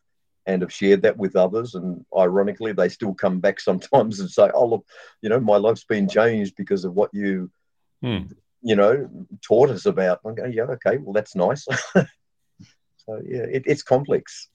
[0.46, 4.50] and have shared that with others and ironically they still come back sometimes and say
[4.54, 4.86] oh look
[5.22, 7.50] you know my life's been changed because of what you
[8.02, 8.22] Hmm.
[8.62, 9.08] you know
[9.42, 14.48] taught us about I go yeah okay well that's nice so yeah it, it's complex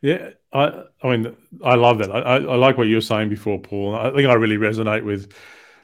[0.00, 2.10] Yeah, I, I mean, I love that.
[2.10, 3.94] I, I I like what you were saying before, Paul.
[3.94, 5.32] I think I really resonate with.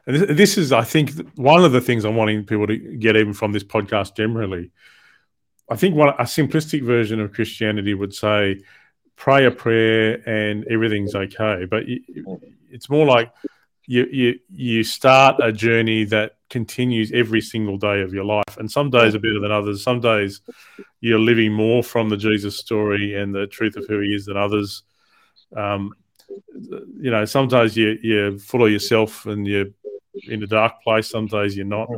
[0.09, 3.35] And this, is, I think, one of the things I'm wanting people to get even
[3.35, 4.71] from this podcast generally.
[5.71, 8.59] I think one a simplistic version of Christianity would say,
[9.17, 11.67] pray a prayer and everything's okay.
[11.71, 11.85] But
[12.71, 13.31] it's more like
[13.87, 18.71] you you you start a journey that continues every single day of your life, and
[18.71, 19.83] some days are better than others.
[19.83, 20.41] Some days
[21.03, 24.39] you're living more from the Jesus story and the truth of who He is than
[24.39, 24.85] others.
[25.55, 25.93] Um,
[26.55, 29.67] you know, sometimes you you're full of yourself and you're
[30.29, 31.09] in a dark place.
[31.09, 31.89] Some days you're not.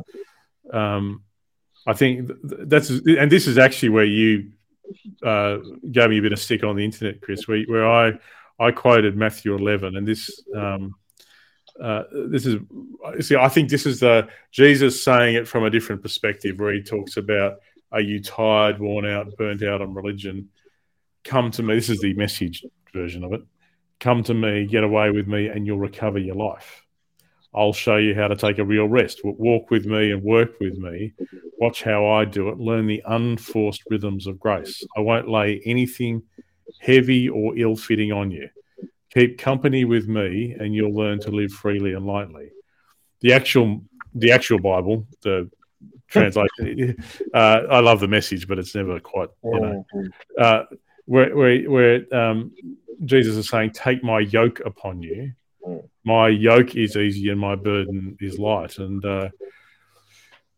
[0.73, 1.23] Um,
[1.87, 4.53] I think that's and this is actually where you
[5.25, 5.59] uh,
[5.90, 8.12] gave me a bit of stick on the internet, Chris, where, where I
[8.59, 10.94] I quoted Matthew 11, and this um,
[11.81, 12.61] uh, this is
[13.20, 16.83] see I think this is the Jesus saying it from a different perspective, where he
[16.83, 17.59] talks about
[17.92, 20.51] are you tired, worn out, burnt out on religion?
[21.25, 21.75] Come to me.
[21.75, 23.42] This is the message version of it.
[23.99, 26.85] Come to me, get away with me, and you'll recover your life.
[27.54, 29.20] I'll show you how to take a real rest.
[29.24, 31.12] Walk with me and work with me.
[31.58, 32.58] Watch how I do it.
[32.58, 34.84] Learn the unforced rhythms of grace.
[34.96, 36.22] I won't lay anything
[36.80, 38.48] heavy or ill fitting on you.
[39.12, 42.50] Keep company with me, and you'll learn to live freely and lightly.
[43.20, 43.82] The actual,
[44.14, 45.50] the actual Bible, the
[46.08, 46.96] translation.
[47.32, 49.84] Uh, I love the message, but it's never quite, you know,
[50.36, 50.64] uh,
[51.06, 52.52] where where, where um,
[53.04, 55.32] Jesus is saying, "Take my yoke upon you.
[56.05, 59.29] My yoke is easy, and my burden is light." And uh,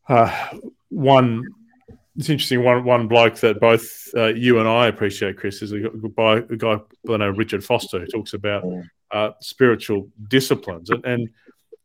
[0.09, 0.49] uh,
[0.89, 1.47] one
[2.17, 2.63] it's interesting.
[2.63, 6.57] One one bloke that both uh, you and I appreciate, Chris, is a, guy, a
[6.57, 8.65] guy by the name of Richard Foster, who talks about
[9.11, 11.31] uh, spiritual disciplines, and, and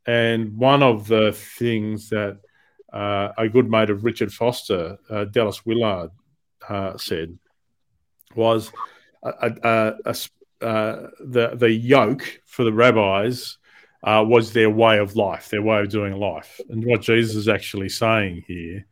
[0.06, 2.40] and one of the things that
[2.92, 6.12] uh, a good mate of Richard Foster, uh, Dallas Willard,
[6.68, 7.38] uh, said
[8.36, 8.72] was
[9.24, 10.16] a, a, a,
[10.62, 13.58] uh, the the yoke for the rabbis
[14.04, 17.90] was their way of life, their way of doing life, and what Jesus is actually
[17.90, 18.86] saying here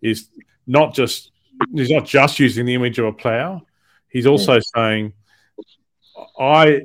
[0.00, 0.28] is
[0.66, 1.30] not just
[1.74, 3.62] he's not just using the image of a plow.
[4.08, 5.14] He's also saying,
[6.38, 6.82] I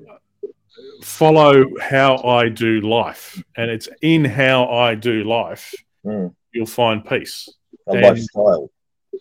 [1.04, 5.74] follow how I do life, and it's in how I do life
[6.06, 6.34] mm.
[6.52, 7.50] you'll find peace.
[7.88, 8.72] A and, lifestyle.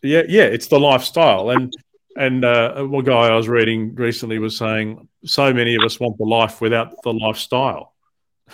[0.02, 1.72] Yeah, yeah, it's the lifestyle, and
[2.16, 6.16] and uh, one guy I was reading recently was saying so many of us want
[6.18, 7.94] the life without the lifestyle.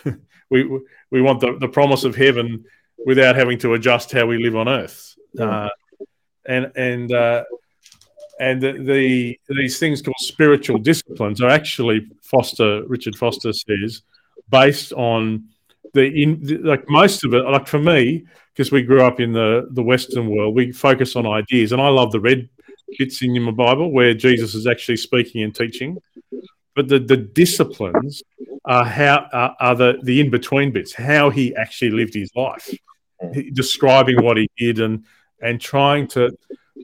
[0.51, 2.64] we we want the, the promise of heaven
[3.05, 5.14] without having to adjust how we live on earth.
[5.38, 5.68] Uh,
[6.46, 7.44] and and uh,
[8.40, 14.03] and the, the, these things called spiritual disciplines are actually Foster Richard Foster says
[14.51, 15.48] based on
[15.94, 19.33] the in the, like most of it like for me because we grew up in
[19.33, 22.48] the the Western world we focus on ideas and I love the red
[22.99, 25.99] bits in my Bible where Jesus is actually speaking and teaching
[26.75, 28.23] but the the disciplines
[28.65, 32.71] are how are, are the the in between bits how he actually lived his life
[33.53, 35.05] describing what he did and
[35.41, 36.31] and trying to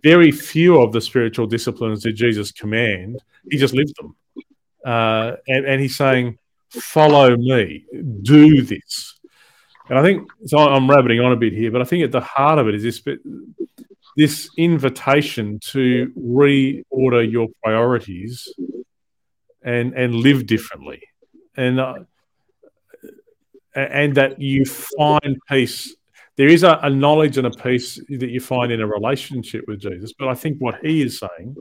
[0.03, 3.21] very few of the spiritual disciplines did Jesus command.
[3.51, 4.17] He just lived them.
[4.85, 6.39] Uh, and, and he's saying,
[6.71, 7.85] follow me,
[8.23, 9.19] do this.
[9.89, 12.21] And I think so I'm rabbiting on a bit here, but I think at the
[12.21, 13.01] heart of it is this
[14.19, 18.53] this invitation to reorder your priorities
[19.63, 21.01] and and live differently,
[21.57, 21.95] and uh,
[23.75, 25.95] and that you find peace
[26.39, 29.81] there is a, a, knowledge and a peace that you find in a relationship with
[29.81, 30.13] Jesus.
[30.17, 31.57] But I think what he is saying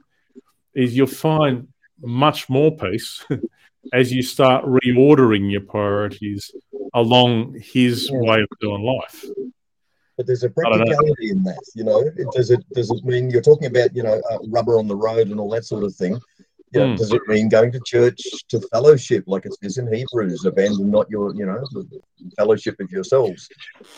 [0.75, 1.67] is you'll find
[1.99, 3.25] much more peace
[3.93, 6.51] as you start reordering your priorities
[6.93, 9.25] along his way of doing life.
[10.17, 11.99] But there's a practicality in that, you know.
[11.99, 14.95] It, does it does it mean you're talking about you know uh, rubber on the
[14.95, 16.19] road and all that sort of thing?
[16.73, 16.97] You know, mm.
[16.97, 21.09] Does it mean going to church to fellowship, like it says in Hebrews, abandon not
[21.09, 21.63] your, you know,
[22.35, 23.47] fellowship of yourselves?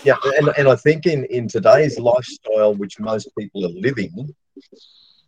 [0.04, 4.36] Yeah, and, and I think in, in today's lifestyle, which most people are living,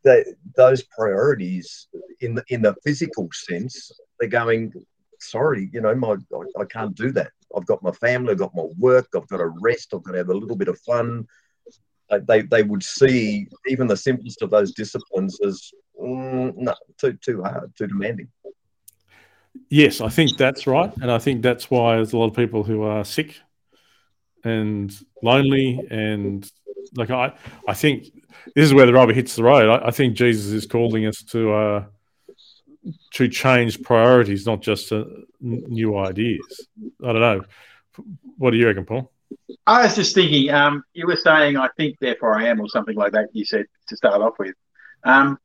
[0.04, 1.88] that those priorities
[2.20, 4.74] in the in the physical sense, they're going,
[5.22, 7.32] sorry, you know, my I, I can't do that.
[7.56, 10.18] I've got my family, I've got my work, I've got to rest, I've got to
[10.20, 11.28] have a little bit of fun.
[12.28, 17.42] They, they would see even the simplest of those disciplines as mm, no, too too
[17.42, 18.28] hard, too demanding.
[19.70, 22.64] Yes, I think that's right, and I think that's why there's a lot of people
[22.64, 23.38] who are sick
[24.44, 26.50] and lonely, and
[26.96, 27.34] like I,
[27.68, 28.06] I think
[28.56, 29.70] this is where the rubber hits the road.
[29.70, 31.86] I, I think Jesus is calling us to uh,
[33.14, 34.92] to change priorities, not just
[35.40, 36.68] new ideas.
[37.04, 37.42] I don't know.
[38.38, 39.12] What do you reckon, Paul?
[39.68, 40.50] I was just thinking.
[40.50, 43.30] Um, you were saying, "I think, therefore I am," or something like that.
[43.34, 44.56] You said to start off with.
[45.04, 45.38] Um,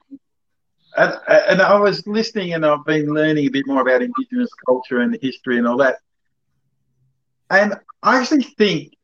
[0.97, 5.01] and, and I was listening and I've been learning a bit more about Indigenous culture
[5.01, 5.99] and history and all that.
[7.51, 8.95] And I actually think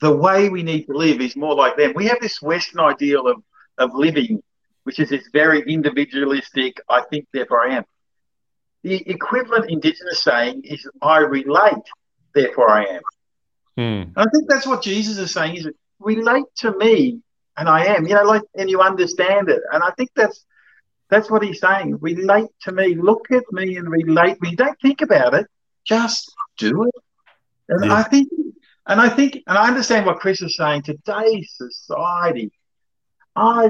[0.00, 1.94] the way we need to live is more like them.
[1.94, 3.42] We have this Western ideal of,
[3.78, 4.42] of living,
[4.84, 7.84] which is this very individualistic, I think, therefore I am.
[8.82, 11.84] The equivalent Indigenous saying is, I relate,
[12.34, 13.02] therefore I am.
[13.76, 14.18] Hmm.
[14.18, 15.68] I think that's what Jesus is saying is
[16.00, 17.20] relate to me
[17.56, 19.60] and I am, you know, like, and you understand it.
[19.72, 20.44] And I think that's
[21.10, 21.98] that's what he's saying.
[22.00, 22.94] Relate to me.
[22.94, 24.56] Look at me and relate me.
[24.56, 25.46] Don't think about it.
[25.84, 26.94] Just do it.
[27.68, 27.96] And yeah.
[27.96, 28.30] I think,
[28.86, 30.82] and I think, and I understand what Chris is saying.
[30.82, 32.50] Today's society,
[33.36, 33.68] I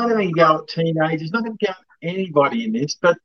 [0.00, 3.16] not even go at teenagers, not even go at anybody in this, but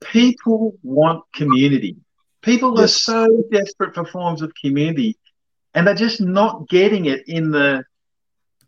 [0.00, 1.96] people want community.
[2.42, 2.84] People yes.
[2.84, 5.16] are so desperate for forms of community
[5.74, 7.84] and they're just not getting it in the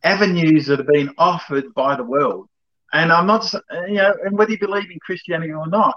[0.02, 2.48] avenues that are being offered by the world.
[2.92, 3.52] And I'm not,
[3.88, 5.96] you know, and whether you believe in Christianity or not,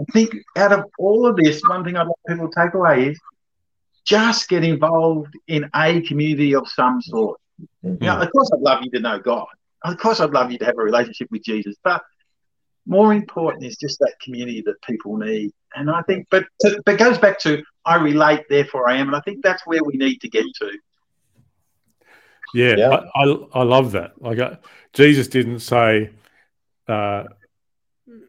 [0.00, 3.08] I think out of all of this, one thing I'd like people to take away
[3.08, 3.20] is
[4.04, 7.38] just get involved in a community of some sort.
[7.84, 8.04] Mm-hmm.
[8.04, 9.46] Now, of course, I'd love you to know God.
[9.84, 11.76] Of course, I'd love you to have a relationship with Jesus.
[11.82, 12.02] But
[12.86, 15.52] more important is just that community that people need.
[15.74, 19.16] And I think, but to, but goes back to I relate, therefore I am, and
[19.16, 20.78] I think that's where we need to get to.
[22.52, 22.88] Yeah, yeah.
[22.88, 24.20] I, I, I love that.
[24.20, 24.56] Like I, uh,
[24.92, 26.10] Jesus didn't say,
[26.88, 27.24] uh,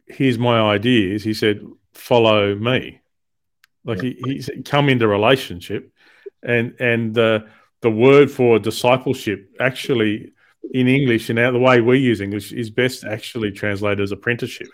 [0.06, 3.00] "Here's my ideas." He said, "Follow me."
[3.84, 4.12] Like yeah.
[4.24, 5.92] he, he said, come into relationship,
[6.42, 7.48] and and the
[7.80, 10.32] the word for discipleship actually
[10.70, 14.68] in English and now the way we use English is best actually translated as apprenticeship,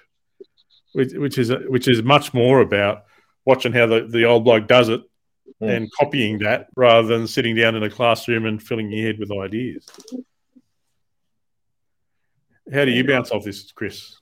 [0.92, 3.04] which, which is which is much more about
[3.44, 5.00] watching how the, the old bloke does it
[5.62, 5.76] mm.
[5.76, 9.32] and copying that rather than sitting down in a classroom and filling your head with
[9.32, 9.86] ideas.
[12.72, 14.18] How do you bounce off this, Chris?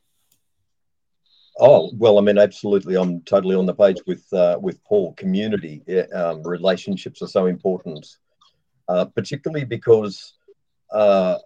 [1.59, 2.97] Oh well, I mean, absolutely.
[2.97, 5.15] I'm totally on the page with uh, with Paul.
[5.15, 5.83] Community
[6.15, 8.07] um, relationships are so important,
[8.89, 10.35] uh, particularly because
[10.93, 11.39] uh,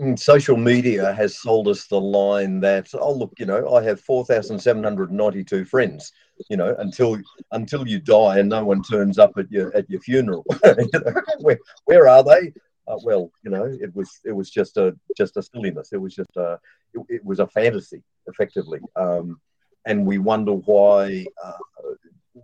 [0.00, 4.00] mm, social media has sold us the line that oh look, you know, I have
[4.00, 6.12] four thousand seven hundred ninety two friends.
[6.48, 7.18] You know, until
[7.52, 10.44] until you die and no one turns up at your at your funeral.
[11.40, 12.52] where where are they?
[12.88, 15.92] Uh, well, you know, it was it was just a just a silliness.
[15.92, 16.58] It was just a
[16.94, 18.80] it, it was a fantasy, effectively.
[18.96, 19.40] Um,
[19.86, 21.52] and we wonder why uh,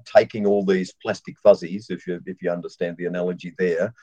[0.04, 3.94] taking all these plastic fuzzies, if you if you understand the analogy there,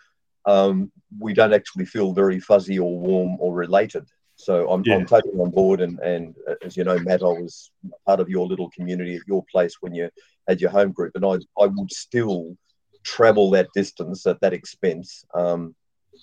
[0.45, 4.05] um, we don't actually feel very fuzzy or warm or related.
[4.37, 4.95] So I'm, yeah.
[4.95, 5.81] I'm totally on board.
[5.81, 7.71] And, and uh, as you know, Matt, I was
[8.05, 10.09] part of your little community at your place when you
[10.47, 12.57] had your home group, and I I would still
[13.03, 15.25] travel that distance at that expense.
[15.33, 15.75] Um,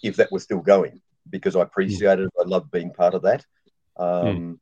[0.03, 1.01] if that was still going
[1.31, 2.33] because I appreciated it.
[2.41, 3.45] I loved being part of that.
[3.97, 4.59] Um, mm.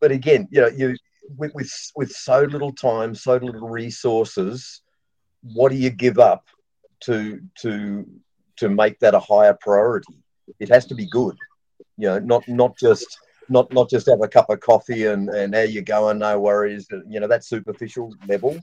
[0.00, 0.96] But again, you know, you
[1.36, 4.82] with, with with so little time, so little resources,
[5.42, 6.46] what do you give up
[7.02, 8.06] to to
[8.56, 10.14] to make that a higher priority?
[10.60, 11.36] It has to be good,
[11.96, 13.18] you know, not not just
[13.48, 16.86] not not just have a cup of coffee and and how you going, no worries,
[17.08, 18.58] you know, that superficial level.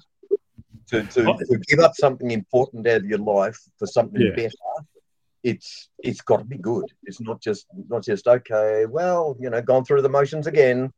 [0.87, 4.35] To, to, to give up something important out of your life for something yeah.
[4.35, 4.51] better
[5.43, 6.85] it's it's got to be good.
[7.03, 8.85] It's not just not just okay.
[8.85, 10.91] Well, you know, gone through the motions again.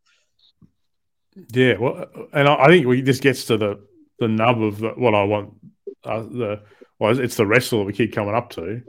[1.51, 3.85] Yeah, well, and I, think we, this gets to the
[4.19, 5.55] the nub of the, what I want.
[6.03, 6.61] Uh, the
[7.05, 8.81] well, it's the wrestle that we keep coming up to.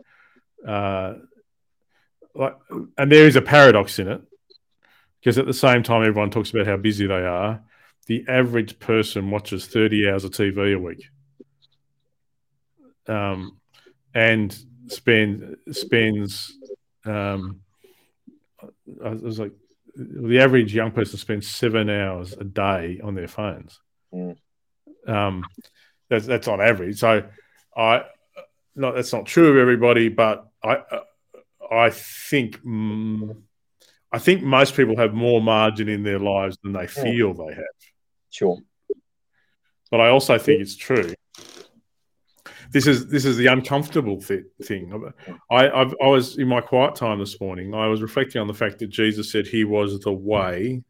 [0.66, 1.14] Uh,
[2.34, 2.56] like,
[2.98, 4.20] and there is a paradox in it
[5.20, 7.62] because at the same time, everyone talks about how busy they are.
[8.06, 11.08] The average person watches thirty hours of TV a week.
[13.08, 13.58] Um,
[14.14, 14.56] and
[14.88, 16.56] spend spends
[17.04, 17.60] um,
[19.04, 19.52] I was like
[19.94, 23.80] the average young person spends seven hours a day on their phones.
[24.12, 24.36] Mm.
[25.06, 25.44] Um,
[26.08, 26.98] that's that's on average.
[26.98, 27.24] So
[27.76, 28.04] I
[28.74, 30.78] not that's not true of everybody, but I
[31.70, 33.36] I think mm,
[34.12, 37.64] I think most people have more margin in their lives than they feel they have.
[38.30, 38.58] Sure.
[39.90, 41.14] But I also think it's true
[42.70, 44.92] this is this is the uncomfortable th- thing.
[45.50, 47.74] I I've, i was in my quiet time this morning.
[47.74, 50.82] I was reflecting on the fact that Jesus said He was the way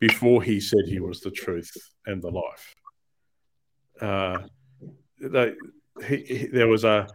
[0.00, 1.70] before He said He was the truth
[2.06, 2.74] and the life.
[4.00, 4.38] Uh,
[5.20, 5.54] they,
[6.06, 7.06] he, he, there was a,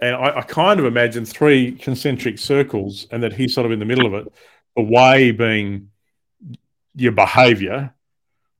[0.00, 3.78] and I, I kind of imagine three concentric circles, and that He's sort of in
[3.78, 4.32] the middle of it.
[4.76, 5.90] The way being
[6.94, 7.94] your behaviour,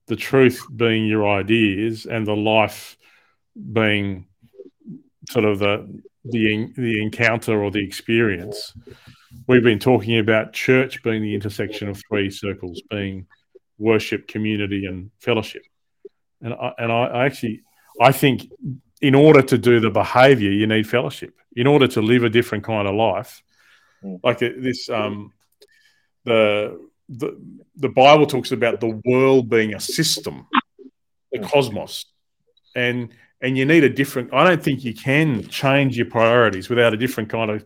[0.07, 2.97] the truth being your ideas, and the life
[3.73, 4.27] being
[5.29, 8.73] sort of the the the encounter or the experience.
[9.47, 13.27] We've been talking about church being the intersection of three circles, being
[13.77, 15.63] worship, community, and fellowship.
[16.41, 17.63] And I, and I actually
[17.99, 18.51] I think
[19.01, 21.35] in order to do the behavior, you need fellowship.
[21.55, 23.43] In order to live a different kind of life,
[24.03, 24.19] mm.
[24.23, 25.33] like this, um,
[26.23, 26.79] the
[27.09, 27.37] the
[27.75, 30.47] the Bible talks about the world being a system,
[31.31, 31.49] the mm.
[31.49, 32.05] cosmos,
[32.75, 33.09] and
[33.41, 34.33] and you need a different.
[34.33, 37.65] I don't think you can change your priorities without a different kind of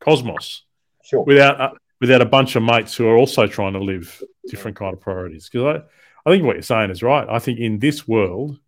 [0.00, 0.62] cosmos.
[1.04, 1.24] Sure.
[1.24, 1.70] Without uh,
[2.00, 5.48] without a bunch of mates who are also trying to live different kind of priorities.
[5.48, 7.26] Because I, I think what you're saying is right.
[7.28, 8.58] I think in this world,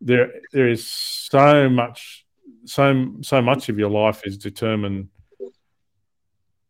[0.00, 2.26] there there is so much,
[2.64, 5.08] so so much of your life is determined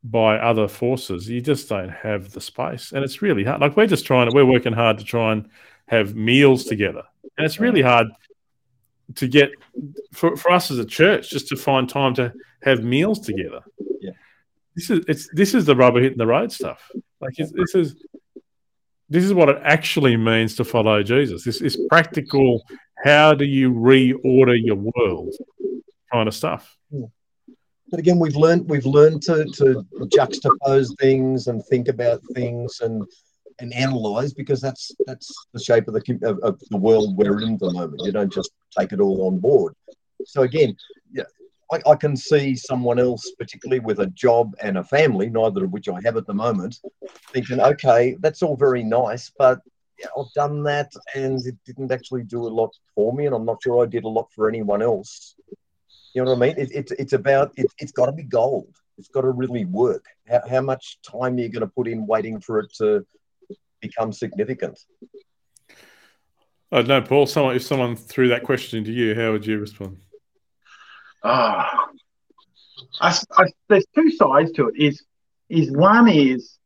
[0.04, 1.28] by other forces.
[1.28, 3.60] You just don't have the space, and it's really hard.
[3.60, 5.48] Like we're just trying to, we're working hard to try and
[5.86, 7.02] have meals together,
[7.36, 8.08] and it's really hard
[9.16, 9.50] to get
[10.12, 13.60] for, for us as a church just to find time to have meals together.
[14.00, 14.10] Yeah.
[14.74, 16.90] This is it's this is the rubber hitting the road stuff.
[17.20, 17.96] Like this is
[19.10, 21.42] this is what it actually means to follow Jesus.
[21.42, 22.62] This is practical.
[23.04, 25.34] How do you reorder your world?
[26.12, 26.76] Kind of stuff.
[26.90, 27.04] Hmm.
[27.90, 29.86] But again, we've learned we've learned to, to
[30.16, 33.04] juxtapose things and think about things and
[33.60, 37.54] and analyze because that's that's the shape of the of, of, the world we're in
[37.54, 38.02] at the moment.
[38.04, 39.74] You don't just take it all on board.
[40.24, 40.76] So again,
[41.12, 41.24] yeah,
[41.72, 45.72] I, I, can see someone else, particularly with a job and a family, neither of
[45.72, 46.80] which I have at the moment,
[47.32, 49.60] thinking, okay, that's all very nice, but
[50.16, 53.62] I've done that and it didn't actually do a lot for me, and I'm not
[53.62, 55.34] sure I did a lot for anyone else.
[56.14, 56.54] You know what I mean?
[56.58, 58.74] It, it it's about it, it's got to be gold.
[58.96, 60.04] It's got to really work.
[60.28, 63.06] How, how much time are you going to put in waiting for it to
[63.80, 64.78] become significant?
[66.70, 67.26] I don't know, Paul.
[67.26, 69.98] Someone, if someone threw that question to you, how would you respond?
[71.24, 71.88] Ah,
[73.00, 74.74] I, I, there's two sides to it.
[74.76, 75.02] Is
[75.48, 76.58] is one is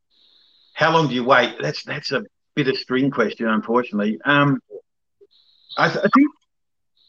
[0.73, 1.55] how long do you wait?
[1.61, 2.23] That's that's a
[2.55, 4.19] bit of string question, unfortunately.
[4.23, 4.59] Um,
[5.77, 6.29] I, I think,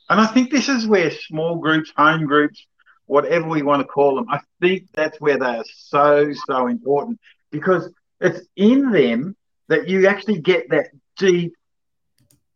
[0.08, 2.66] and I think this is where small groups, home groups,
[3.06, 7.18] whatever we want to call them, I think that's where they are so so important
[7.50, 9.36] because it's in them
[9.68, 10.88] that you actually get that
[11.18, 11.54] deep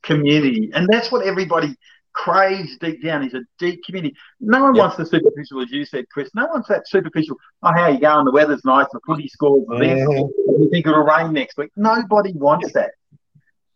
[0.02, 1.74] community, and that's what everybody
[2.18, 4.14] craves deep down is a deep community.
[4.40, 4.82] No one yep.
[4.82, 6.28] wants the superficial, as you said, Chris.
[6.34, 7.36] No one's that superficial.
[7.62, 8.24] Oh, how you going?
[8.24, 8.86] The weather's nice.
[8.92, 10.00] The footy scores are this.
[10.00, 11.70] You think it'll rain next week?
[11.76, 12.90] Nobody wants that.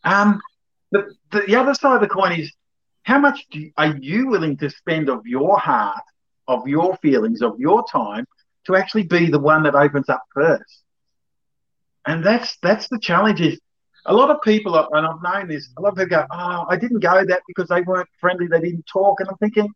[0.03, 0.41] Um,
[0.91, 2.53] the, the, the other side of the coin is
[3.05, 6.03] how much do you, are you willing to spend of your heart,
[6.49, 8.27] of your feelings, of your time
[8.67, 10.83] to actually be the one that opens up first?
[12.05, 13.41] And that's that's the challenge.
[13.41, 13.61] Is
[14.07, 16.67] a lot of people, are, and I've known this, a lot of people go, oh,
[16.69, 19.21] I didn't go that because they weren't friendly, they didn't talk.
[19.21, 19.69] And I'm thinking,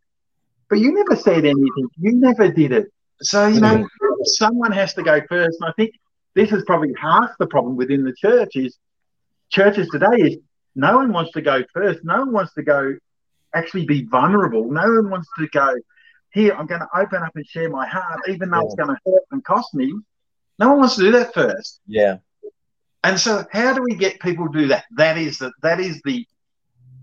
[0.69, 1.89] but you never said anything.
[1.97, 2.93] You never did it.
[3.23, 3.87] So, you know,
[4.25, 5.59] someone has to go first.
[5.61, 5.93] And I think
[6.35, 8.77] this is probably half the problem within the church is
[9.49, 10.37] churches today is
[10.75, 12.01] no one wants to go first.
[12.05, 12.97] No one wants to go
[13.55, 14.71] actually be vulnerable.
[14.71, 15.75] No one wants to go,
[16.33, 18.65] here, I'm going to open up and share my heart, even though yeah.
[18.65, 19.95] it's going to hurt and cost me.
[20.59, 21.81] No one wants to do that first.
[21.87, 22.19] Yeah.
[23.07, 24.85] And so, how do we get people to do that?
[24.97, 26.27] That is the that is the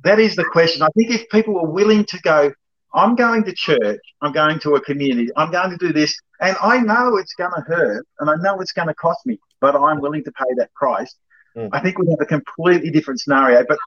[0.04, 0.82] that is the question.
[0.82, 2.52] I think if people are willing to go,
[2.94, 6.58] I'm going to church, I'm going to a community, I'm going to do this, and
[6.62, 9.78] I know it's going to hurt, and I know it's going to cost me, but
[9.78, 11.16] I'm willing to pay that price.
[11.56, 11.70] Mm.
[11.72, 13.64] I think we have a completely different scenario.
[13.66, 13.78] But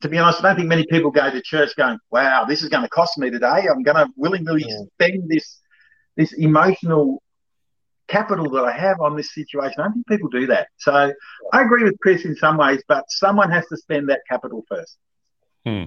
[0.00, 2.70] to be honest, I don't think many people go to church going, "Wow, this is
[2.70, 3.66] going to cost me today.
[3.70, 4.86] I'm going to willingly mm.
[4.94, 5.60] spend this
[6.16, 7.22] this emotional
[8.08, 9.74] capital that I have on this situation.
[9.78, 10.68] I don't think people do that.
[10.78, 11.12] So
[11.52, 14.98] I agree with Chris in some ways, but someone has to spend that capital first.
[15.64, 15.84] Hmm.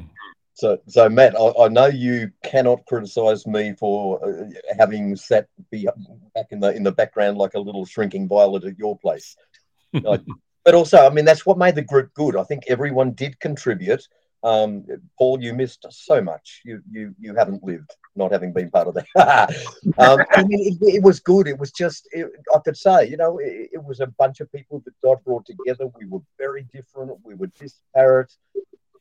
[0.53, 5.87] So, so Matt, I, I, know you cannot criticise me for uh, having sat be
[6.35, 9.37] back in the in the background like a little shrinking violet at your place.
[9.93, 12.35] but also, I mean, that's what made the group good.
[12.35, 14.05] I think everyone did contribute.
[14.43, 14.85] Um,
[15.17, 16.61] Paul, you missed so much.
[16.63, 19.07] You you you haven't lived, not having been part of that.
[19.97, 21.47] um, I mean, it, it, was good.
[21.47, 24.51] It was just, it, I could say, you know, it, it, was a bunch of
[24.51, 25.87] people that God brought together.
[25.99, 27.17] We were very different.
[27.23, 28.31] We were disparate,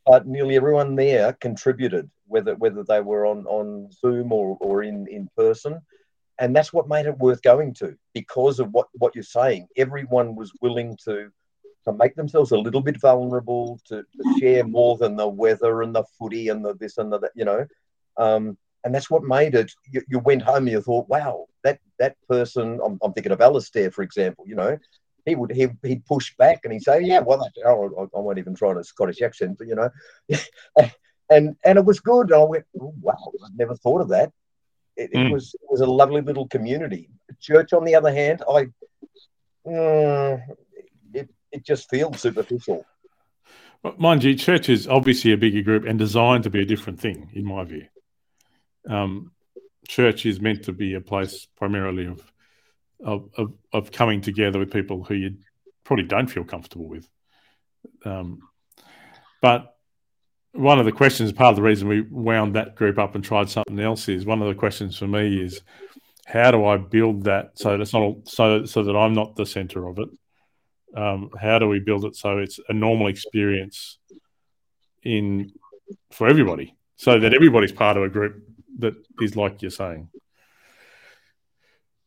[0.04, 5.06] but nearly everyone there contributed, whether whether they were on on Zoom or or in
[5.06, 5.80] in person.
[6.40, 9.66] And that's what made it worth going to because of what, what you're saying.
[9.76, 11.32] Everyone was willing to
[11.84, 15.94] to make themselves a little bit vulnerable, to, to, share more than the weather and
[15.94, 17.66] the footy and the this and the that, you know.
[18.16, 19.72] Um, and that's what made it.
[19.90, 22.80] You, you, went home and you thought, wow, that that person.
[22.84, 24.44] I'm, I'm, thinking of Alastair, for example.
[24.46, 24.78] You know,
[25.26, 28.38] he would he, he'd push back and he'd say, yeah, well, I, oh, I, won't
[28.38, 29.90] even try a Scottish accent, but you know,
[31.30, 32.30] and and it was good.
[32.30, 34.32] And I went, oh, wow, I never thought of that.
[34.96, 35.26] It, mm.
[35.26, 37.10] it, was it was a lovely little community.
[37.40, 38.66] Church, on the other hand, I.
[39.66, 40.40] Mm,
[41.52, 42.84] it just feels superficial.
[43.96, 47.30] Mind you, church is obviously a bigger group and designed to be a different thing,
[47.34, 47.86] in my view.
[48.88, 49.32] Um,
[49.86, 52.32] church is meant to be a place primarily of,
[53.04, 55.36] of, of, of coming together with people who you
[55.84, 57.08] probably don't feel comfortable with.
[58.04, 58.42] Um,
[59.40, 59.76] but
[60.52, 63.48] one of the questions, part of the reason we wound that group up and tried
[63.48, 65.62] something else is one of the questions for me is
[66.26, 69.46] how do I build that so that it's not so so that I'm not the
[69.46, 70.08] center of it,
[70.96, 73.98] um, how do we build it so it's a normal experience
[75.02, 75.52] in
[76.10, 78.42] for everybody, so that everybody's part of a group
[78.78, 80.08] that is like you're saying,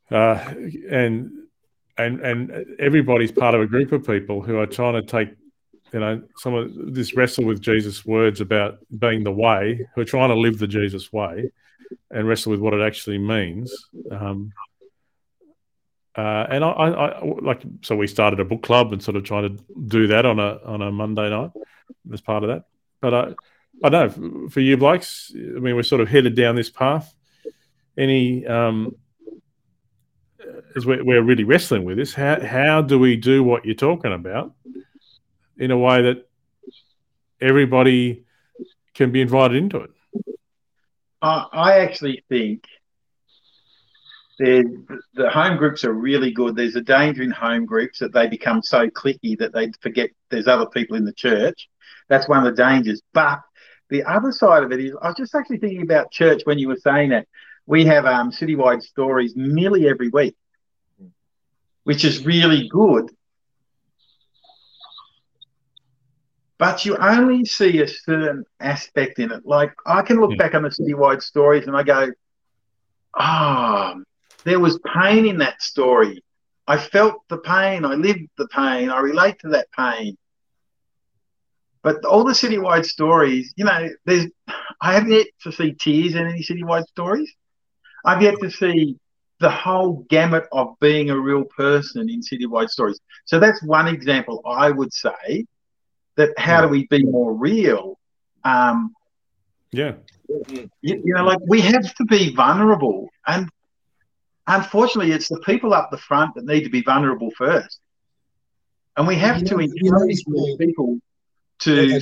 [0.10, 0.54] uh,
[0.90, 1.32] and
[1.98, 5.30] and and everybody's part of a group of people who are trying to take
[5.94, 10.06] you know some of this wrestle with Jesus' words about being the way, who are
[10.06, 11.52] trying to live the Jesus way,
[12.10, 13.74] and wrestle with what it actually means.
[14.12, 14.52] Um,
[16.16, 19.24] uh, and I, I, I, like so we started a book club and sort of
[19.24, 21.52] trying to do that on a on a Monday night
[22.12, 22.66] as part of that.
[23.00, 23.34] But I
[23.84, 25.32] I don't know for you blokes.
[25.34, 27.14] I mean, we're sort of headed down this path.
[27.98, 28.96] Any um,
[30.76, 34.14] as we're, we're really wrestling with this, how how do we do what you're talking
[34.14, 34.54] about
[35.58, 36.30] in a way that
[37.40, 38.26] everybody
[38.94, 39.92] can be invited into it?
[41.22, 42.66] Uh, I actually think
[44.42, 46.56] the home groups are really good.
[46.56, 50.48] There's a danger in home groups that they become so clicky that they forget there's
[50.48, 51.70] other people in the church.
[52.08, 53.02] That's one of the dangers.
[53.14, 53.42] But
[53.90, 56.68] the other side of it is, I was just actually thinking about church when you
[56.68, 57.28] were saying that.
[57.68, 60.36] We have um, citywide stories nearly every week,
[61.84, 63.12] which is really good.
[66.58, 69.46] But you only see a certain aspect in it.
[69.46, 70.38] Like I can look yeah.
[70.38, 72.10] back on the citywide stories and I go,
[73.16, 74.04] ah, oh,
[74.44, 76.24] there was pain in that story.
[76.68, 77.86] I felt the pain.
[77.86, 78.90] I lived the pain.
[78.90, 80.18] I relate to that pain.
[81.84, 84.28] But all the citywide stories, you know, there's
[84.82, 87.32] I haven't yet to see tears in any citywide stories.
[88.06, 88.98] I've yet to see
[89.40, 93.00] the whole gamut of being a real person in citywide stories.
[93.26, 95.46] So that's one example I would say
[96.16, 97.98] that how do we be more real?
[98.44, 98.94] Um,
[99.72, 99.94] yeah.
[100.48, 103.10] You, you know, like we have to be vulnerable.
[103.26, 103.50] And
[104.48, 107.80] unfortunately, it's the people up the front that need to be vulnerable first.
[108.98, 110.24] And we have you to encourage
[110.58, 111.00] people
[111.60, 112.00] to.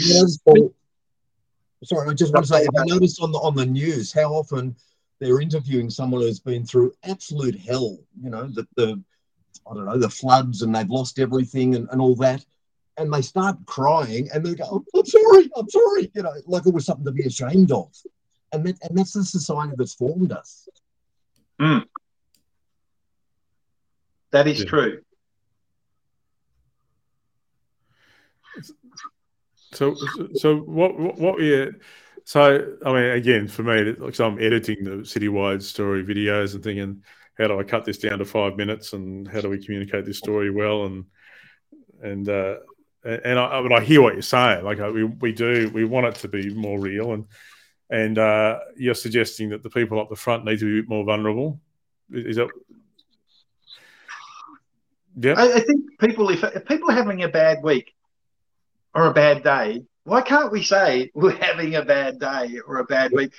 [1.84, 4.34] sorry, I just want to say, have you noticed on the on the news how
[4.34, 4.76] often
[5.20, 8.00] they're interviewing someone who's been through absolute hell?
[8.22, 9.02] You know, the the
[9.70, 12.44] I don't know the floods and they've lost everything and, and all that,
[12.98, 16.74] and they start crying and they go, "I'm sorry, I'm sorry," you know, like it
[16.74, 17.94] was something to be ashamed of,
[18.52, 20.68] and that and that's the society that's formed us.
[21.62, 21.86] Mm.
[24.32, 24.66] That is yeah.
[24.66, 25.02] true.
[29.74, 29.96] So,
[30.36, 31.76] so what, what, what you,
[32.24, 36.64] so, I mean, again, for me, like, so I'm editing the citywide story videos and
[36.64, 37.04] thinking,
[37.38, 40.18] how do I cut this down to five minutes and how do we communicate this
[40.18, 40.86] story well?
[40.86, 41.06] And,
[42.02, 42.58] and, uh,
[43.04, 44.66] and I, but I hear what you're saying.
[44.66, 47.26] Like we, we do, we want it to be more real, and
[47.90, 50.90] and uh, you're suggesting that the people up the front need to be a bit
[50.90, 51.62] more vulnerable.
[52.12, 52.50] Is that
[55.20, 55.34] yeah.
[55.38, 57.94] I, I, think people, if, if people are having a bad week
[58.94, 62.86] or a bad day, why can't we say we're having a bad day or a
[62.86, 63.32] bad week?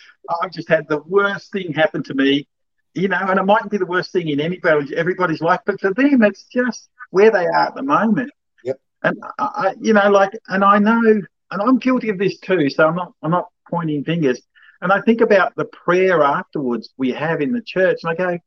[0.43, 2.47] I've just had the worst thing happen to me,
[2.95, 5.93] you know, and it mightn't be the worst thing in anybody, everybody's life, but for
[5.95, 8.31] them, it's just where they are at the moment.
[8.65, 8.81] Yep.
[9.03, 12.71] And I, you know, like, and I know, and I'm guilty of this too.
[12.71, 14.41] So I'm not, I'm not pointing fingers.
[14.83, 18.39] And I think about the prayer afterwards we have in the church, and I go,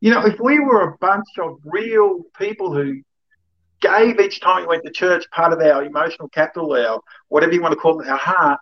[0.00, 3.02] you know, if we were a bunch of real people who
[3.80, 7.62] gave each time we went to church part of our emotional capital, our whatever you
[7.62, 8.60] want to call it, our heart,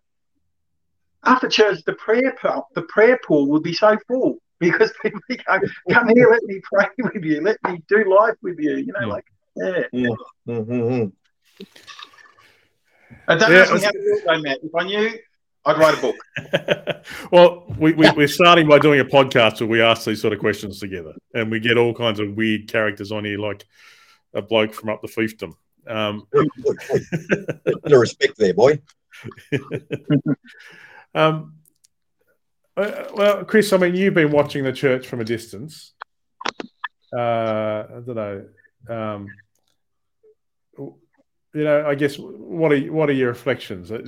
[1.24, 5.61] after church, the prayer pool, the prayer pool would be so full because people go,
[5.91, 9.01] "Come here, let me pray with you, let me do life with you." You know,
[9.01, 9.07] yeah.
[9.07, 9.24] like
[9.57, 9.82] yeah.
[9.93, 10.09] yeah.
[10.49, 11.07] Mm-hmm.
[13.28, 14.59] I don't yeah, know how to do it, though, Matt.
[14.62, 15.18] If I knew,
[15.67, 17.05] I'd write a book.
[17.33, 20.39] well, we, we, are starting by doing a podcast where we ask these sort of
[20.39, 23.67] questions together, and we get all kinds of weird characters on here, like
[24.33, 25.55] a bloke from up the fiefdom.
[25.89, 26.29] Um,
[27.85, 28.81] no respect there, boy.
[31.14, 31.55] um,
[32.77, 35.95] uh, well, Chris, I mean, you've been watching the church from a distance.
[37.12, 38.45] Uh, I don't know.
[38.89, 39.29] Um,
[41.57, 43.90] you know, I guess what are what are your reflections?
[43.90, 44.02] Uh,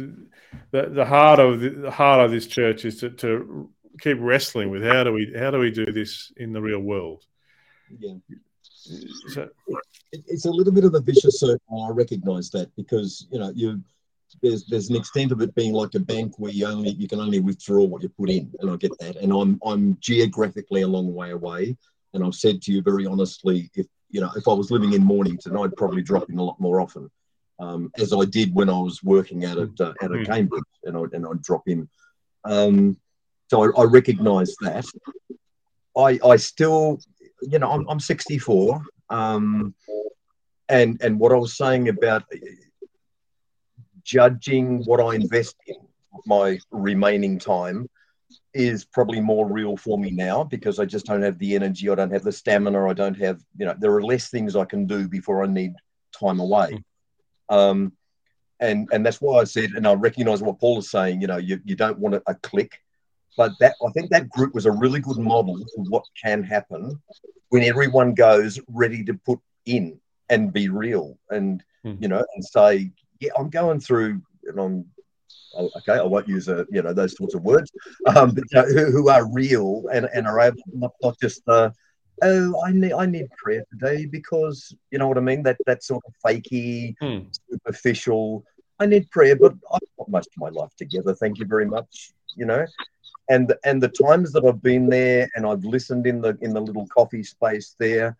[0.71, 3.71] the the heart of the, the heart of this church is to, to
[4.01, 7.25] keep wrestling with how do we how do we do this in the real world?
[7.99, 8.17] Yeah.
[9.29, 9.49] So,
[10.13, 11.87] it's a little bit of a vicious circle.
[11.89, 13.83] I recognise that because you know you
[14.43, 17.19] there's there's an extent of it being like a bank where you only you can
[17.19, 19.17] only withdraw what you put in, and I get that.
[19.17, 21.79] And I'm I'm geographically a long way away,
[22.13, 25.03] and I've said to you very honestly, if you know if I was living in
[25.03, 27.11] Mornington, I'd probably drop in a lot more often
[27.59, 30.25] um, as I did when I was working out at, uh, out at hmm.
[30.25, 31.89] Cambridge, and, I, and I'd drop in.
[32.45, 32.97] Um,
[33.51, 34.85] so I, I recognise that.
[35.97, 37.01] I, I still,
[37.43, 38.83] you know, I'm, I'm 64.
[39.11, 39.75] Um,
[40.69, 42.25] and, and what I was saying about
[44.05, 45.77] judging what I invest in
[46.27, 47.89] my remaining time
[48.55, 51.95] is probably more real for me now because I just don't have the energy, I
[51.95, 54.87] don't have the stamina, I don't have, you know, there are less things I can
[54.87, 55.75] do before I need
[56.19, 56.83] time away.
[57.49, 57.93] Um,
[58.61, 61.21] and and that's why I said, and I recognise what Paul is saying.
[61.21, 62.81] You know, you, you don't want a, a click,
[63.37, 67.01] but that I think that group was a really good model for what can happen
[67.51, 71.95] when everyone goes ready to put in and be real, and hmm.
[72.01, 72.91] you know, and say,
[73.21, 74.85] yeah, I'm going through, and I'm
[75.57, 75.99] oh, okay.
[75.99, 77.71] I won't use a, you know those sorts of words,
[78.07, 81.43] um, but you know, who, who, are real and, and are able not, not just
[81.49, 81.71] uh,
[82.23, 85.43] oh, I need I need prayer today because you know what I mean.
[85.43, 87.29] That that sort of fakey, hmm.
[87.51, 88.45] superficial.
[88.81, 91.15] I need prayer, but I've got most of my life together.
[91.15, 92.13] Thank you very much.
[92.37, 92.67] You know,
[93.29, 96.61] and and the times that I've been there and I've listened in the in the
[96.61, 98.17] little coffee space there,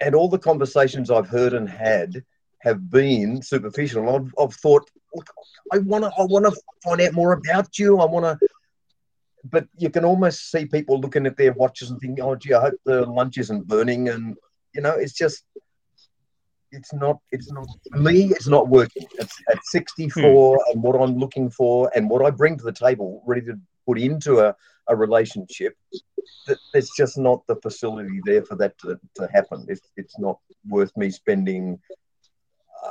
[0.00, 2.24] and all the conversations I've heard and had
[2.60, 4.08] have been superficial.
[4.14, 4.90] I've, I've thought,
[5.72, 7.98] I want to I want to find out more about you.
[7.98, 8.45] I want to,
[9.50, 12.60] but you can almost see people looking at their watches and thinking, oh, gee, I
[12.60, 14.36] hope the lunch isn't burning, and
[14.74, 15.44] you know, it's just.
[16.72, 17.18] It's not.
[17.30, 18.24] It's not for me.
[18.24, 19.06] It's not working.
[19.18, 20.72] It's at 64, hmm.
[20.72, 23.98] and what I'm looking for, and what I bring to the table, ready to put
[23.98, 24.54] into a,
[24.88, 25.74] a relationship,
[26.46, 29.64] that there's just not the facility there for that to, to happen.
[29.68, 30.38] It's, it's not
[30.68, 31.78] worth me spending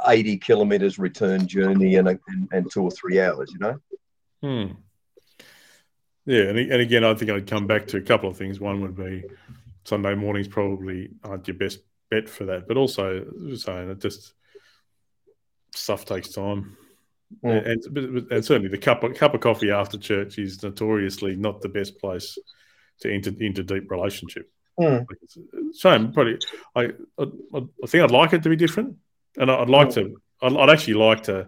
[0.08, 3.80] 80 kilometers return journey and, a, and, and two or three hours, you know?
[4.42, 4.74] Hmm.
[6.26, 8.60] Yeah, and, and again, I think I'd come back to a couple of things.
[8.60, 9.24] One would be
[9.84, 14.34] Sunday mornings probably aren't your best bet for that, but also saying it just
[15.74, 16.78] stuff takes time.
[17.44, 17.72] Mm.
[17.72, 21.70] And, and certainly the cup of, cup of coffee after church is notoriously not the
[21.70, 22.38] best place
[23.02, 24.52] to enter into deep relationship.
[24.80, 25.06] Mm.
[25.74, 26.38] Same, probably.
[26.76, 28.96] I, I, I think I'd like it to be different,
[29.38, 29.94] and I'd like mm.
[29.96, 30.16] to.
[30.42, 31.48] I'd, I'd, actually like to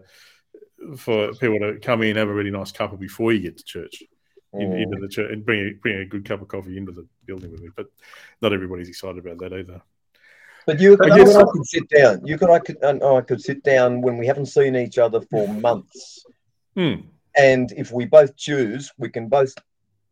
[0.97, 4.03] for people to come in have a really nice cuppa before you get to church,
[4.53, 4.81] in, mm.
[4.81, 7.51] into the church, and bring a, bring a good cup of coffee into the building
[7.51, 7.69] with me.
[7.75, 7.87] But
[8.41, 9.81] not everybody's excited about that either.
[10.65, 12.25] But you, you and I could sit down.
[12.25, 15.21] You could, I could, and I could sit down when we haven't seen each other
[15.21, 16.25] for months.
[16.75, 17.05] Mm.
[17.37, 19.53] And if we both choose, we can both.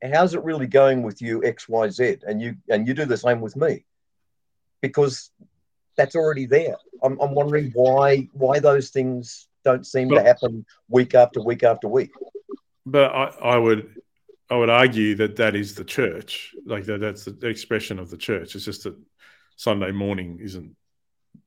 [0.02, 2.18] How's it really going with you, X, Y, Z?
[2.28, 3.86] And you, and you do the same with me,
[4.82, 5.32] because
[5.98, 6.76] that's already there.
[7.02, 11.64] I'm, I'm wondering why, why those things don't seem but, to happen week after week
[11.64, 12.12] after week.
[12.86, 13.96] But I, I would,
[14.50, 16.54] I would argue that that is the church.
[16.66, 18.56] Like that, that's the expression of the church.
[18.56, 18.96] It's just that
[19.56, 20.76] Sunday morning isn't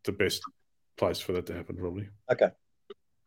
[0.05, 0.43] the best
[0.97, 2.09] place for that to happen, probably.
[2.31, 2.49] Okay.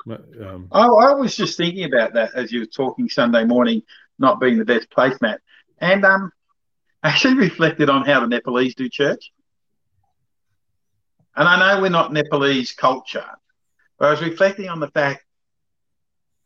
[0.09, 3.83] Um, I, I was just thinking about that as you were talking Sunday morning
[4.19, 5.41] not being the best place, Matt,
[5.79, 6.31] and um,
[7.03, 9.31] actually reflected on how the Nepalese do church.
[11.35, 13.25] And I know we're not Nepalese culture,
[13.97, 15.23] but I was reflecting on the fact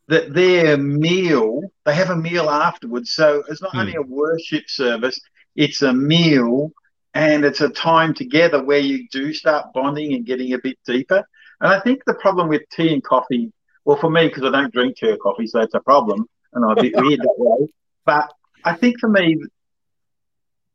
[0.08, 3.12] that their meal, they have a meal afterwards.
[3.12, 3.78] So it's not hmm.
[3.78, 5.18] only a worship service,
[5.54, 6.72] it's a meal
[7.14, 11.24] and it's a time together where you do start bonding and getting a bit deeper.
[11.60, 13.52] And I think the problem with tea and coffee,
[13.86, 16.62] well, for me, because I don't drink tea or coffee, so it's a problem, and
[16.62, 17.68] I'm a bit weird that way.
[18.04, 18.30] But
[18.64, 19.38] I think for me,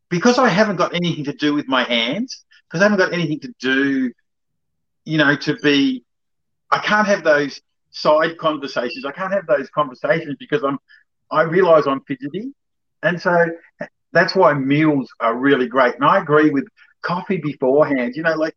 [0.08, 3.38] because I haven't got anything to do with my hands, because I haven't got anything
[3.40, 4.12] to do,
[5.04, 6.02] you know, to be,
[6.72, 7.60] I can't have those
[7.92, 9.04] side conversations.
[9.04, 10.78] I can't have those conversations because I'm,
[11.30, 12.52] I realize I'm fidgety.
[13.02, 13.46] And so
[14.12, 15.94] that's why meals are really great.
[15.94, 16.64] And I agree with
[17.02, 18.14] coffee beforehand.
[18.16, 18.56] You know, like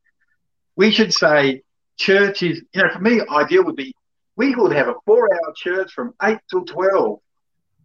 [0.75, 1.61] we should say
[1.97, 3.93] church is, you know, for me, ideal would be
[4.35, 7.19] we would have a four hour church from 8 till 12.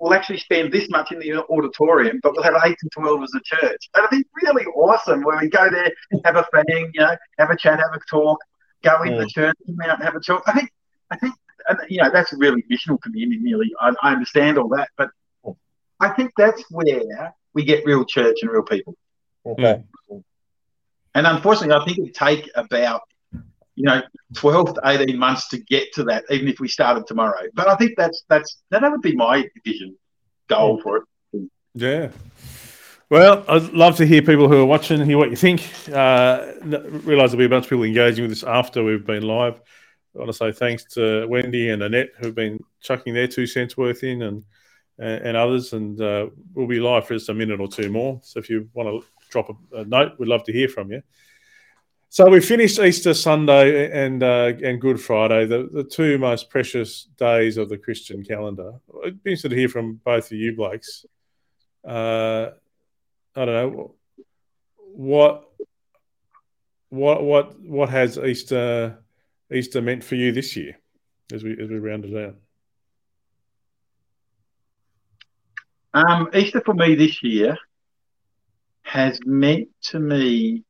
[0.01, 3.33] We'll actually spend this much in the auditorium, but we'll have 8 to 12 as
[3.35, 3.91] a church.
[3.95, 5.93] That'd be really awesome where we go there,
[6.25, 8.39] have a fang, you know, have a chat, have a talk,
[8.83, 9.31] go in the mm.
[9.31, 10.43] church, come out and have a talk.
[10.47, 10.71] I think,
[11.11, 11.35] I think,
[11.69, 13.73] and, you know, that's really missional community, nearly.
[13.81, 15.11] I, I understand all that, but
[16.01, 18.95] I think that's where we get real church and real people.
[19.45, 19.83] Okay.
[21.15, 23.03] And unfortunately, I think it would take about
[23.75, 24.03] you know
[24.35, 27.43] 12 to 18 months to get to that, even if we started tomorrow.
[27.55, 29.97] But I think that's that's that would be my vision
[30.49, 31.51] goal for it.
[31.75, 32.11] Yeah.
[33.09, 35.69] Well, I'd love to hear people who are watching, hear what you think.
[35.93, 39.61] Uh, realize there'll be a bunch of people engaging with this after we've been live.
[40.15, 43.77] I want to say thanks to Wendy and Annette who've been chucking their two cents
[43.77, 44.45] worth in and
[45.01, 45.73] and, others.
[45.73, 48.21] And uh, we'll be live for just a minute or two more.
[48.23, 51.03] So if you want to drop a, a note, we'd love to hear from you.
[52.13, 57.05] So we finished Easter Sunday and uh, and Good Friday, the, the two most precious
[57.17, 58.73] days of the Christian calendar.
[59.03, 61.07] It'd be interesting to hear from both of you, Blakes.
[61.87, 62.51] Uh,
[63.37, 63.95] I don't know
[64.77, 65.45] what
[66.89, 68.99] what what what has Easter
[69.53, 70.79] Easter meant for you this year
[71.33, 72.37] as we as we round it out.
[75.93, 77.59] Um, Easter for me this year
[78.83, 80.65] has meant to me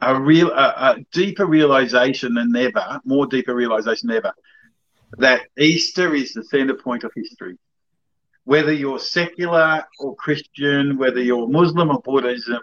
[0.00, 4.32] a real, a, a deeper realization than ever, more deeper realization than ever,
[5.18, 7.56] that Easter is the center point of history.
[8.44, 12.60] Whether you're secular or Christian, whether you're Muslim or Buddhism,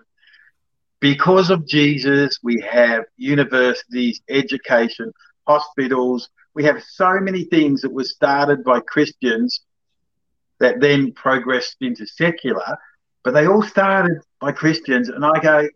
[0.99, 5.11] because of Jesus, we have universities, education,
[5.47, 9.61] hospitals, we have so many things that were started by Christians
[10.59, 12.77] that then progressed into secular,
[13.23, 15.09] but they all started by Christians.
[15.09, 15.69] And I go,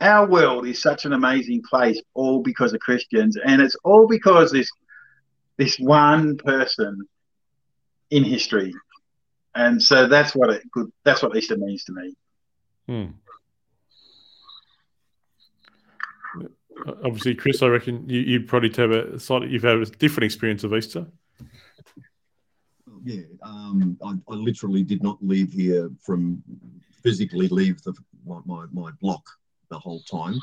[0.00, 4.52] our world is such an amazing place, all because of Christians, and it's all because
[4.52, 4.70] this
[5.56, 7.00] this one person
[8.10, 8.74] in history,
[9.54, 10.92] and so that's what it good.
[11.04, 12.14] That's what Easter means to me.
[12.86, 13.25] Hmm.
[17.04, 20.64] Obviously, Chris, I reckon you, you'd probably have a slightly you've had a different experience
[20.64, 21.06] of Easter.
[23.02, 26.42] Yeah, um, I, I, literally did not leave here from
[27.02, 27.94] physically leave the,
[28.26, 29.24] my, my, my block
[29.70, 30.40] the whole time.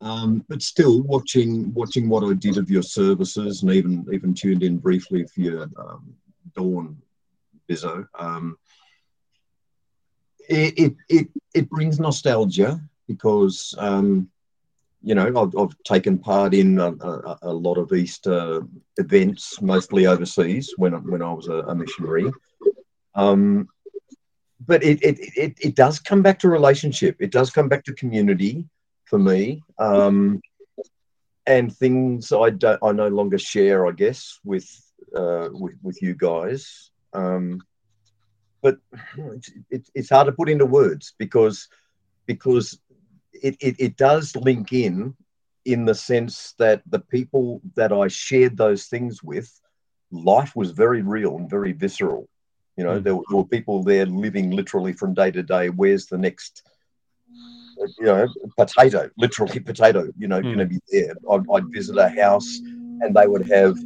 [0.00, 4.62] Um, but still watching watching what I did of your services and even even tuned
[4.62, 6.14] in briefly for your um,
[6.56, 6.96] Dawn
[7.68, 8.06] Bizzo.
[8.18, 8.56] Um,
[10.48, 14.28] it, it, it, it brings nostalgia because um,
[15.02, 18.62] you know I've, I've, taken part in a, a, a, lot of Easter
[18.98, 22.30] events, mostly overseas when when I was a, a missionary.
[23.14, 23.68] Um,
[24.66, 27.16] but it, it, it, it does come back to relationship.
[27.18, 28.66] It does come back to community
[29.04, 29.62] for me.
[29.78, 30.40] Um,
[31.46, 34.68] and things I don't, I no longer share, I guess, with,
[35.16, 36.90] uh, with, with you guys.
[37.12, 37.62] Um,
[38.62, 38.76] but
[39.70, 41.68] it's, it's hard to put into words because,
[42.26, 42.78] because
[43.42, 45.14] it, it, it does link in,
[45.64, 49.50] in the sense that the people that I shared those things with,
[50.10, 52.28] life was very real and very visceral.
[52.76, 53.04] You know, mm.
[53.04, 55.68] there, there, were people there living literally from day to day.
[55.68, 56.62] Where's the next,
[57.98, 59.10] you know, potato?
[59.18, 60.08] Literally potato.
[60.16, 60.44] You know, mm.
[60.44, 61.14] going to be there.
[61.30, 63.76] I'd, I'd visit a house, and they would have,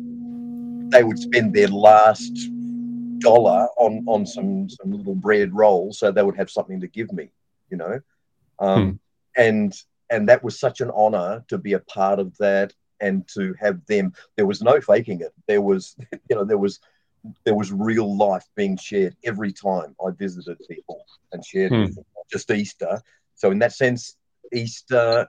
[0.91, 2.51] they would spend their last
[3.19, 7.13] dollar on on some some little bread rolls, so they would have something to give
[7.13, 7.31] me.
[7.71, 8.01] You know,
[8.59, 8.99] um, mm.
[9.37, 9.75] And
[10.11, 13.85] and that was such an honor to be a part of that and to have
[13.87, 14.13] them.
[14.37, 15.33] There was no faking it.
[15.47, 15.97] There was,
[16.29, 16.81] you know, there was
[17.45, 21.85] there was real life being shared every time I visited people and shared hmm.
[21.85, 23.01] them, just Easter.
[23.35, 24.17] So in that sense,
[24.53, 25.27] Easter,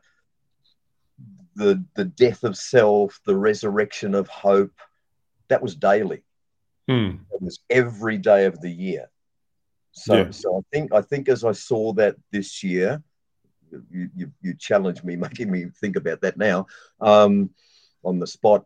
[1.55, 4.73] the the death of self, the resurrection of hope,
[5.47, 6.23] that was daily.
[6.89, 7.11] Hmm.
[7.33, 9.09] It was every day of the year.
[9.93, 10.31] So yeah.
[10.31, 13.01] so I think I think as I saw that this year,
[13.91, 16.67] you you, you challenged me, making me think about that now
[17.01, 17.49] um,
[18.03, 18.65] on the spot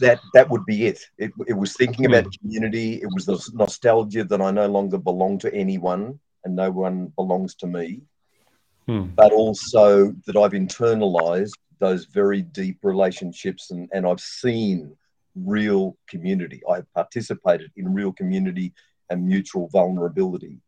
[0.00, 1.00] that that would be it.
[1.18, 2.30] It, it was thinking about hmm.
[2.40, 2.94] community.
[2.94, 7.54] It was the nostalgia that I no longer belong to anyone and no one belongs
[7.56, 8.02] to me.
[8.86, 9.06] Hmm.
[9.16, 14.94] But also that I've internalized those very deep relationships and, and I've seen
[15.34, 16.62] real community.
[16.70, 18.72] I've participated in real community
[19.10, 20.58] and mutual vulnerability.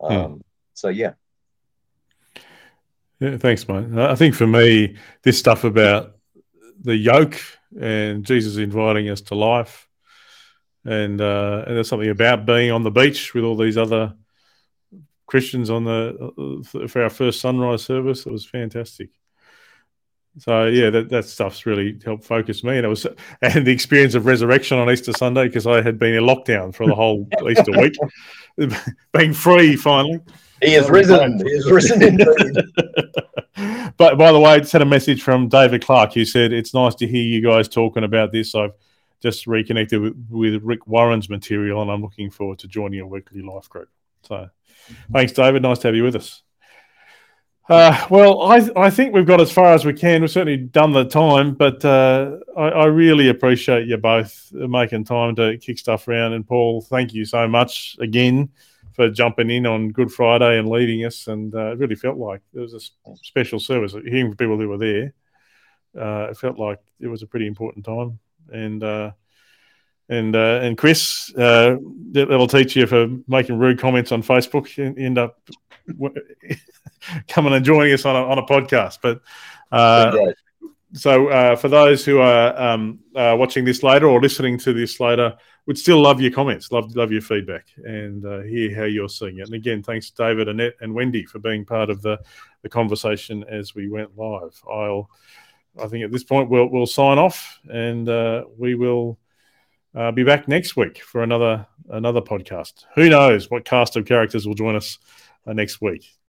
[0.00, 0.12] Hmm.
[0.12, 0.44] Um,
[0.74, 1.12] So, yeah.
[3.22, 3.86] Yeah, thanks, mate.
[3.96, 6.16] I think for me, this stuff about
[6.80, 7.40] the yoke
[7.80, 9.86] and Jesus inviting us to life.
[10.84, 14.16] And, uh, and there's something about being on the beach with all these other
[15.26, 18.26] Christians on the uh, for our first sunrise service.
[18.26, 19.10] It was fantastic.
[20.38, 23.06] So yeah, that, that stuff's really helped focus me, and it was
[23.40, 26.86] and the experience of resurrection on Easter Sunday because I had been in lockdown for
[26.86, 27.94] the whole Easter week,
[29.12, 30.20] being free finally.
[30.62, 31.38] He is risen.
[31.38, 32.26] He is risen indeed.
[33.96, 36.72] but by the way, I just had a message from David Clark He said it's
[36.72, 38.54] nice to hear you guys talking about this.
[38.54, 38.72] I've
[39.20, 43.42] just reconnected with, with Rick Warren's material, and I'm looking forward to joining a weekly
[43.42, 43.88] life group.
[44.22, 44.48] So,
[45.12, 45.62] thanks, David.
[45.62, 46.42] Nice to have you with us.
[47.68, 50.20] Uh, well, I I think we've got as far as we can.
[50.20, 55.36] We've certainly done the time, but uh, I, I, really appreciate you both making time
[55.36, 56.32] to kick stuff around.
[56.32, 58.50] And Paul, thank you so much again
[58.92, 61.26] for jumping in on Good Friday and leading us.
[61.26, 63.92] And uh, it really felt like it was a special service.
[63.92, 65.14] Hearing from people who were there,
[65.98, 68.18] uh, it felt like it was a pretty important time.
[68.52, 69.12] And uh,
[70.08, 71.76] and uh, and Chris, uh,
[72.12, 74.76] that'll teach you for making rude comments on Facebook.
[74.76, 75.40] You end up
[77.28, 78.98] coming and joining us on a, on a podcast.
[79.02, 79.22] But
[79.70, 80.32] uh,
[80.92, 85.36] so for those who are um, watching this later or listening to this later
[85.66, 89.38] would still love your comments, love love your feedback, and uh, hear how you're seeing
[89.38, 89.46] it.
[89.46, 92.18] And again, thanks David, Annette, and Wendy for being part of the
[92.62, 94.60] the conversation as we went live.
[94.68, 95.10] I'll,
[95.80, 99.18] I think at this point we'll we'll sign off, and uh, we will
[99.94, 102.84] uh, be back next week for another another podcast.
[102.94, 104.98] Who knows what cast of characters will join us
[105.46, 106.12] uh, next week?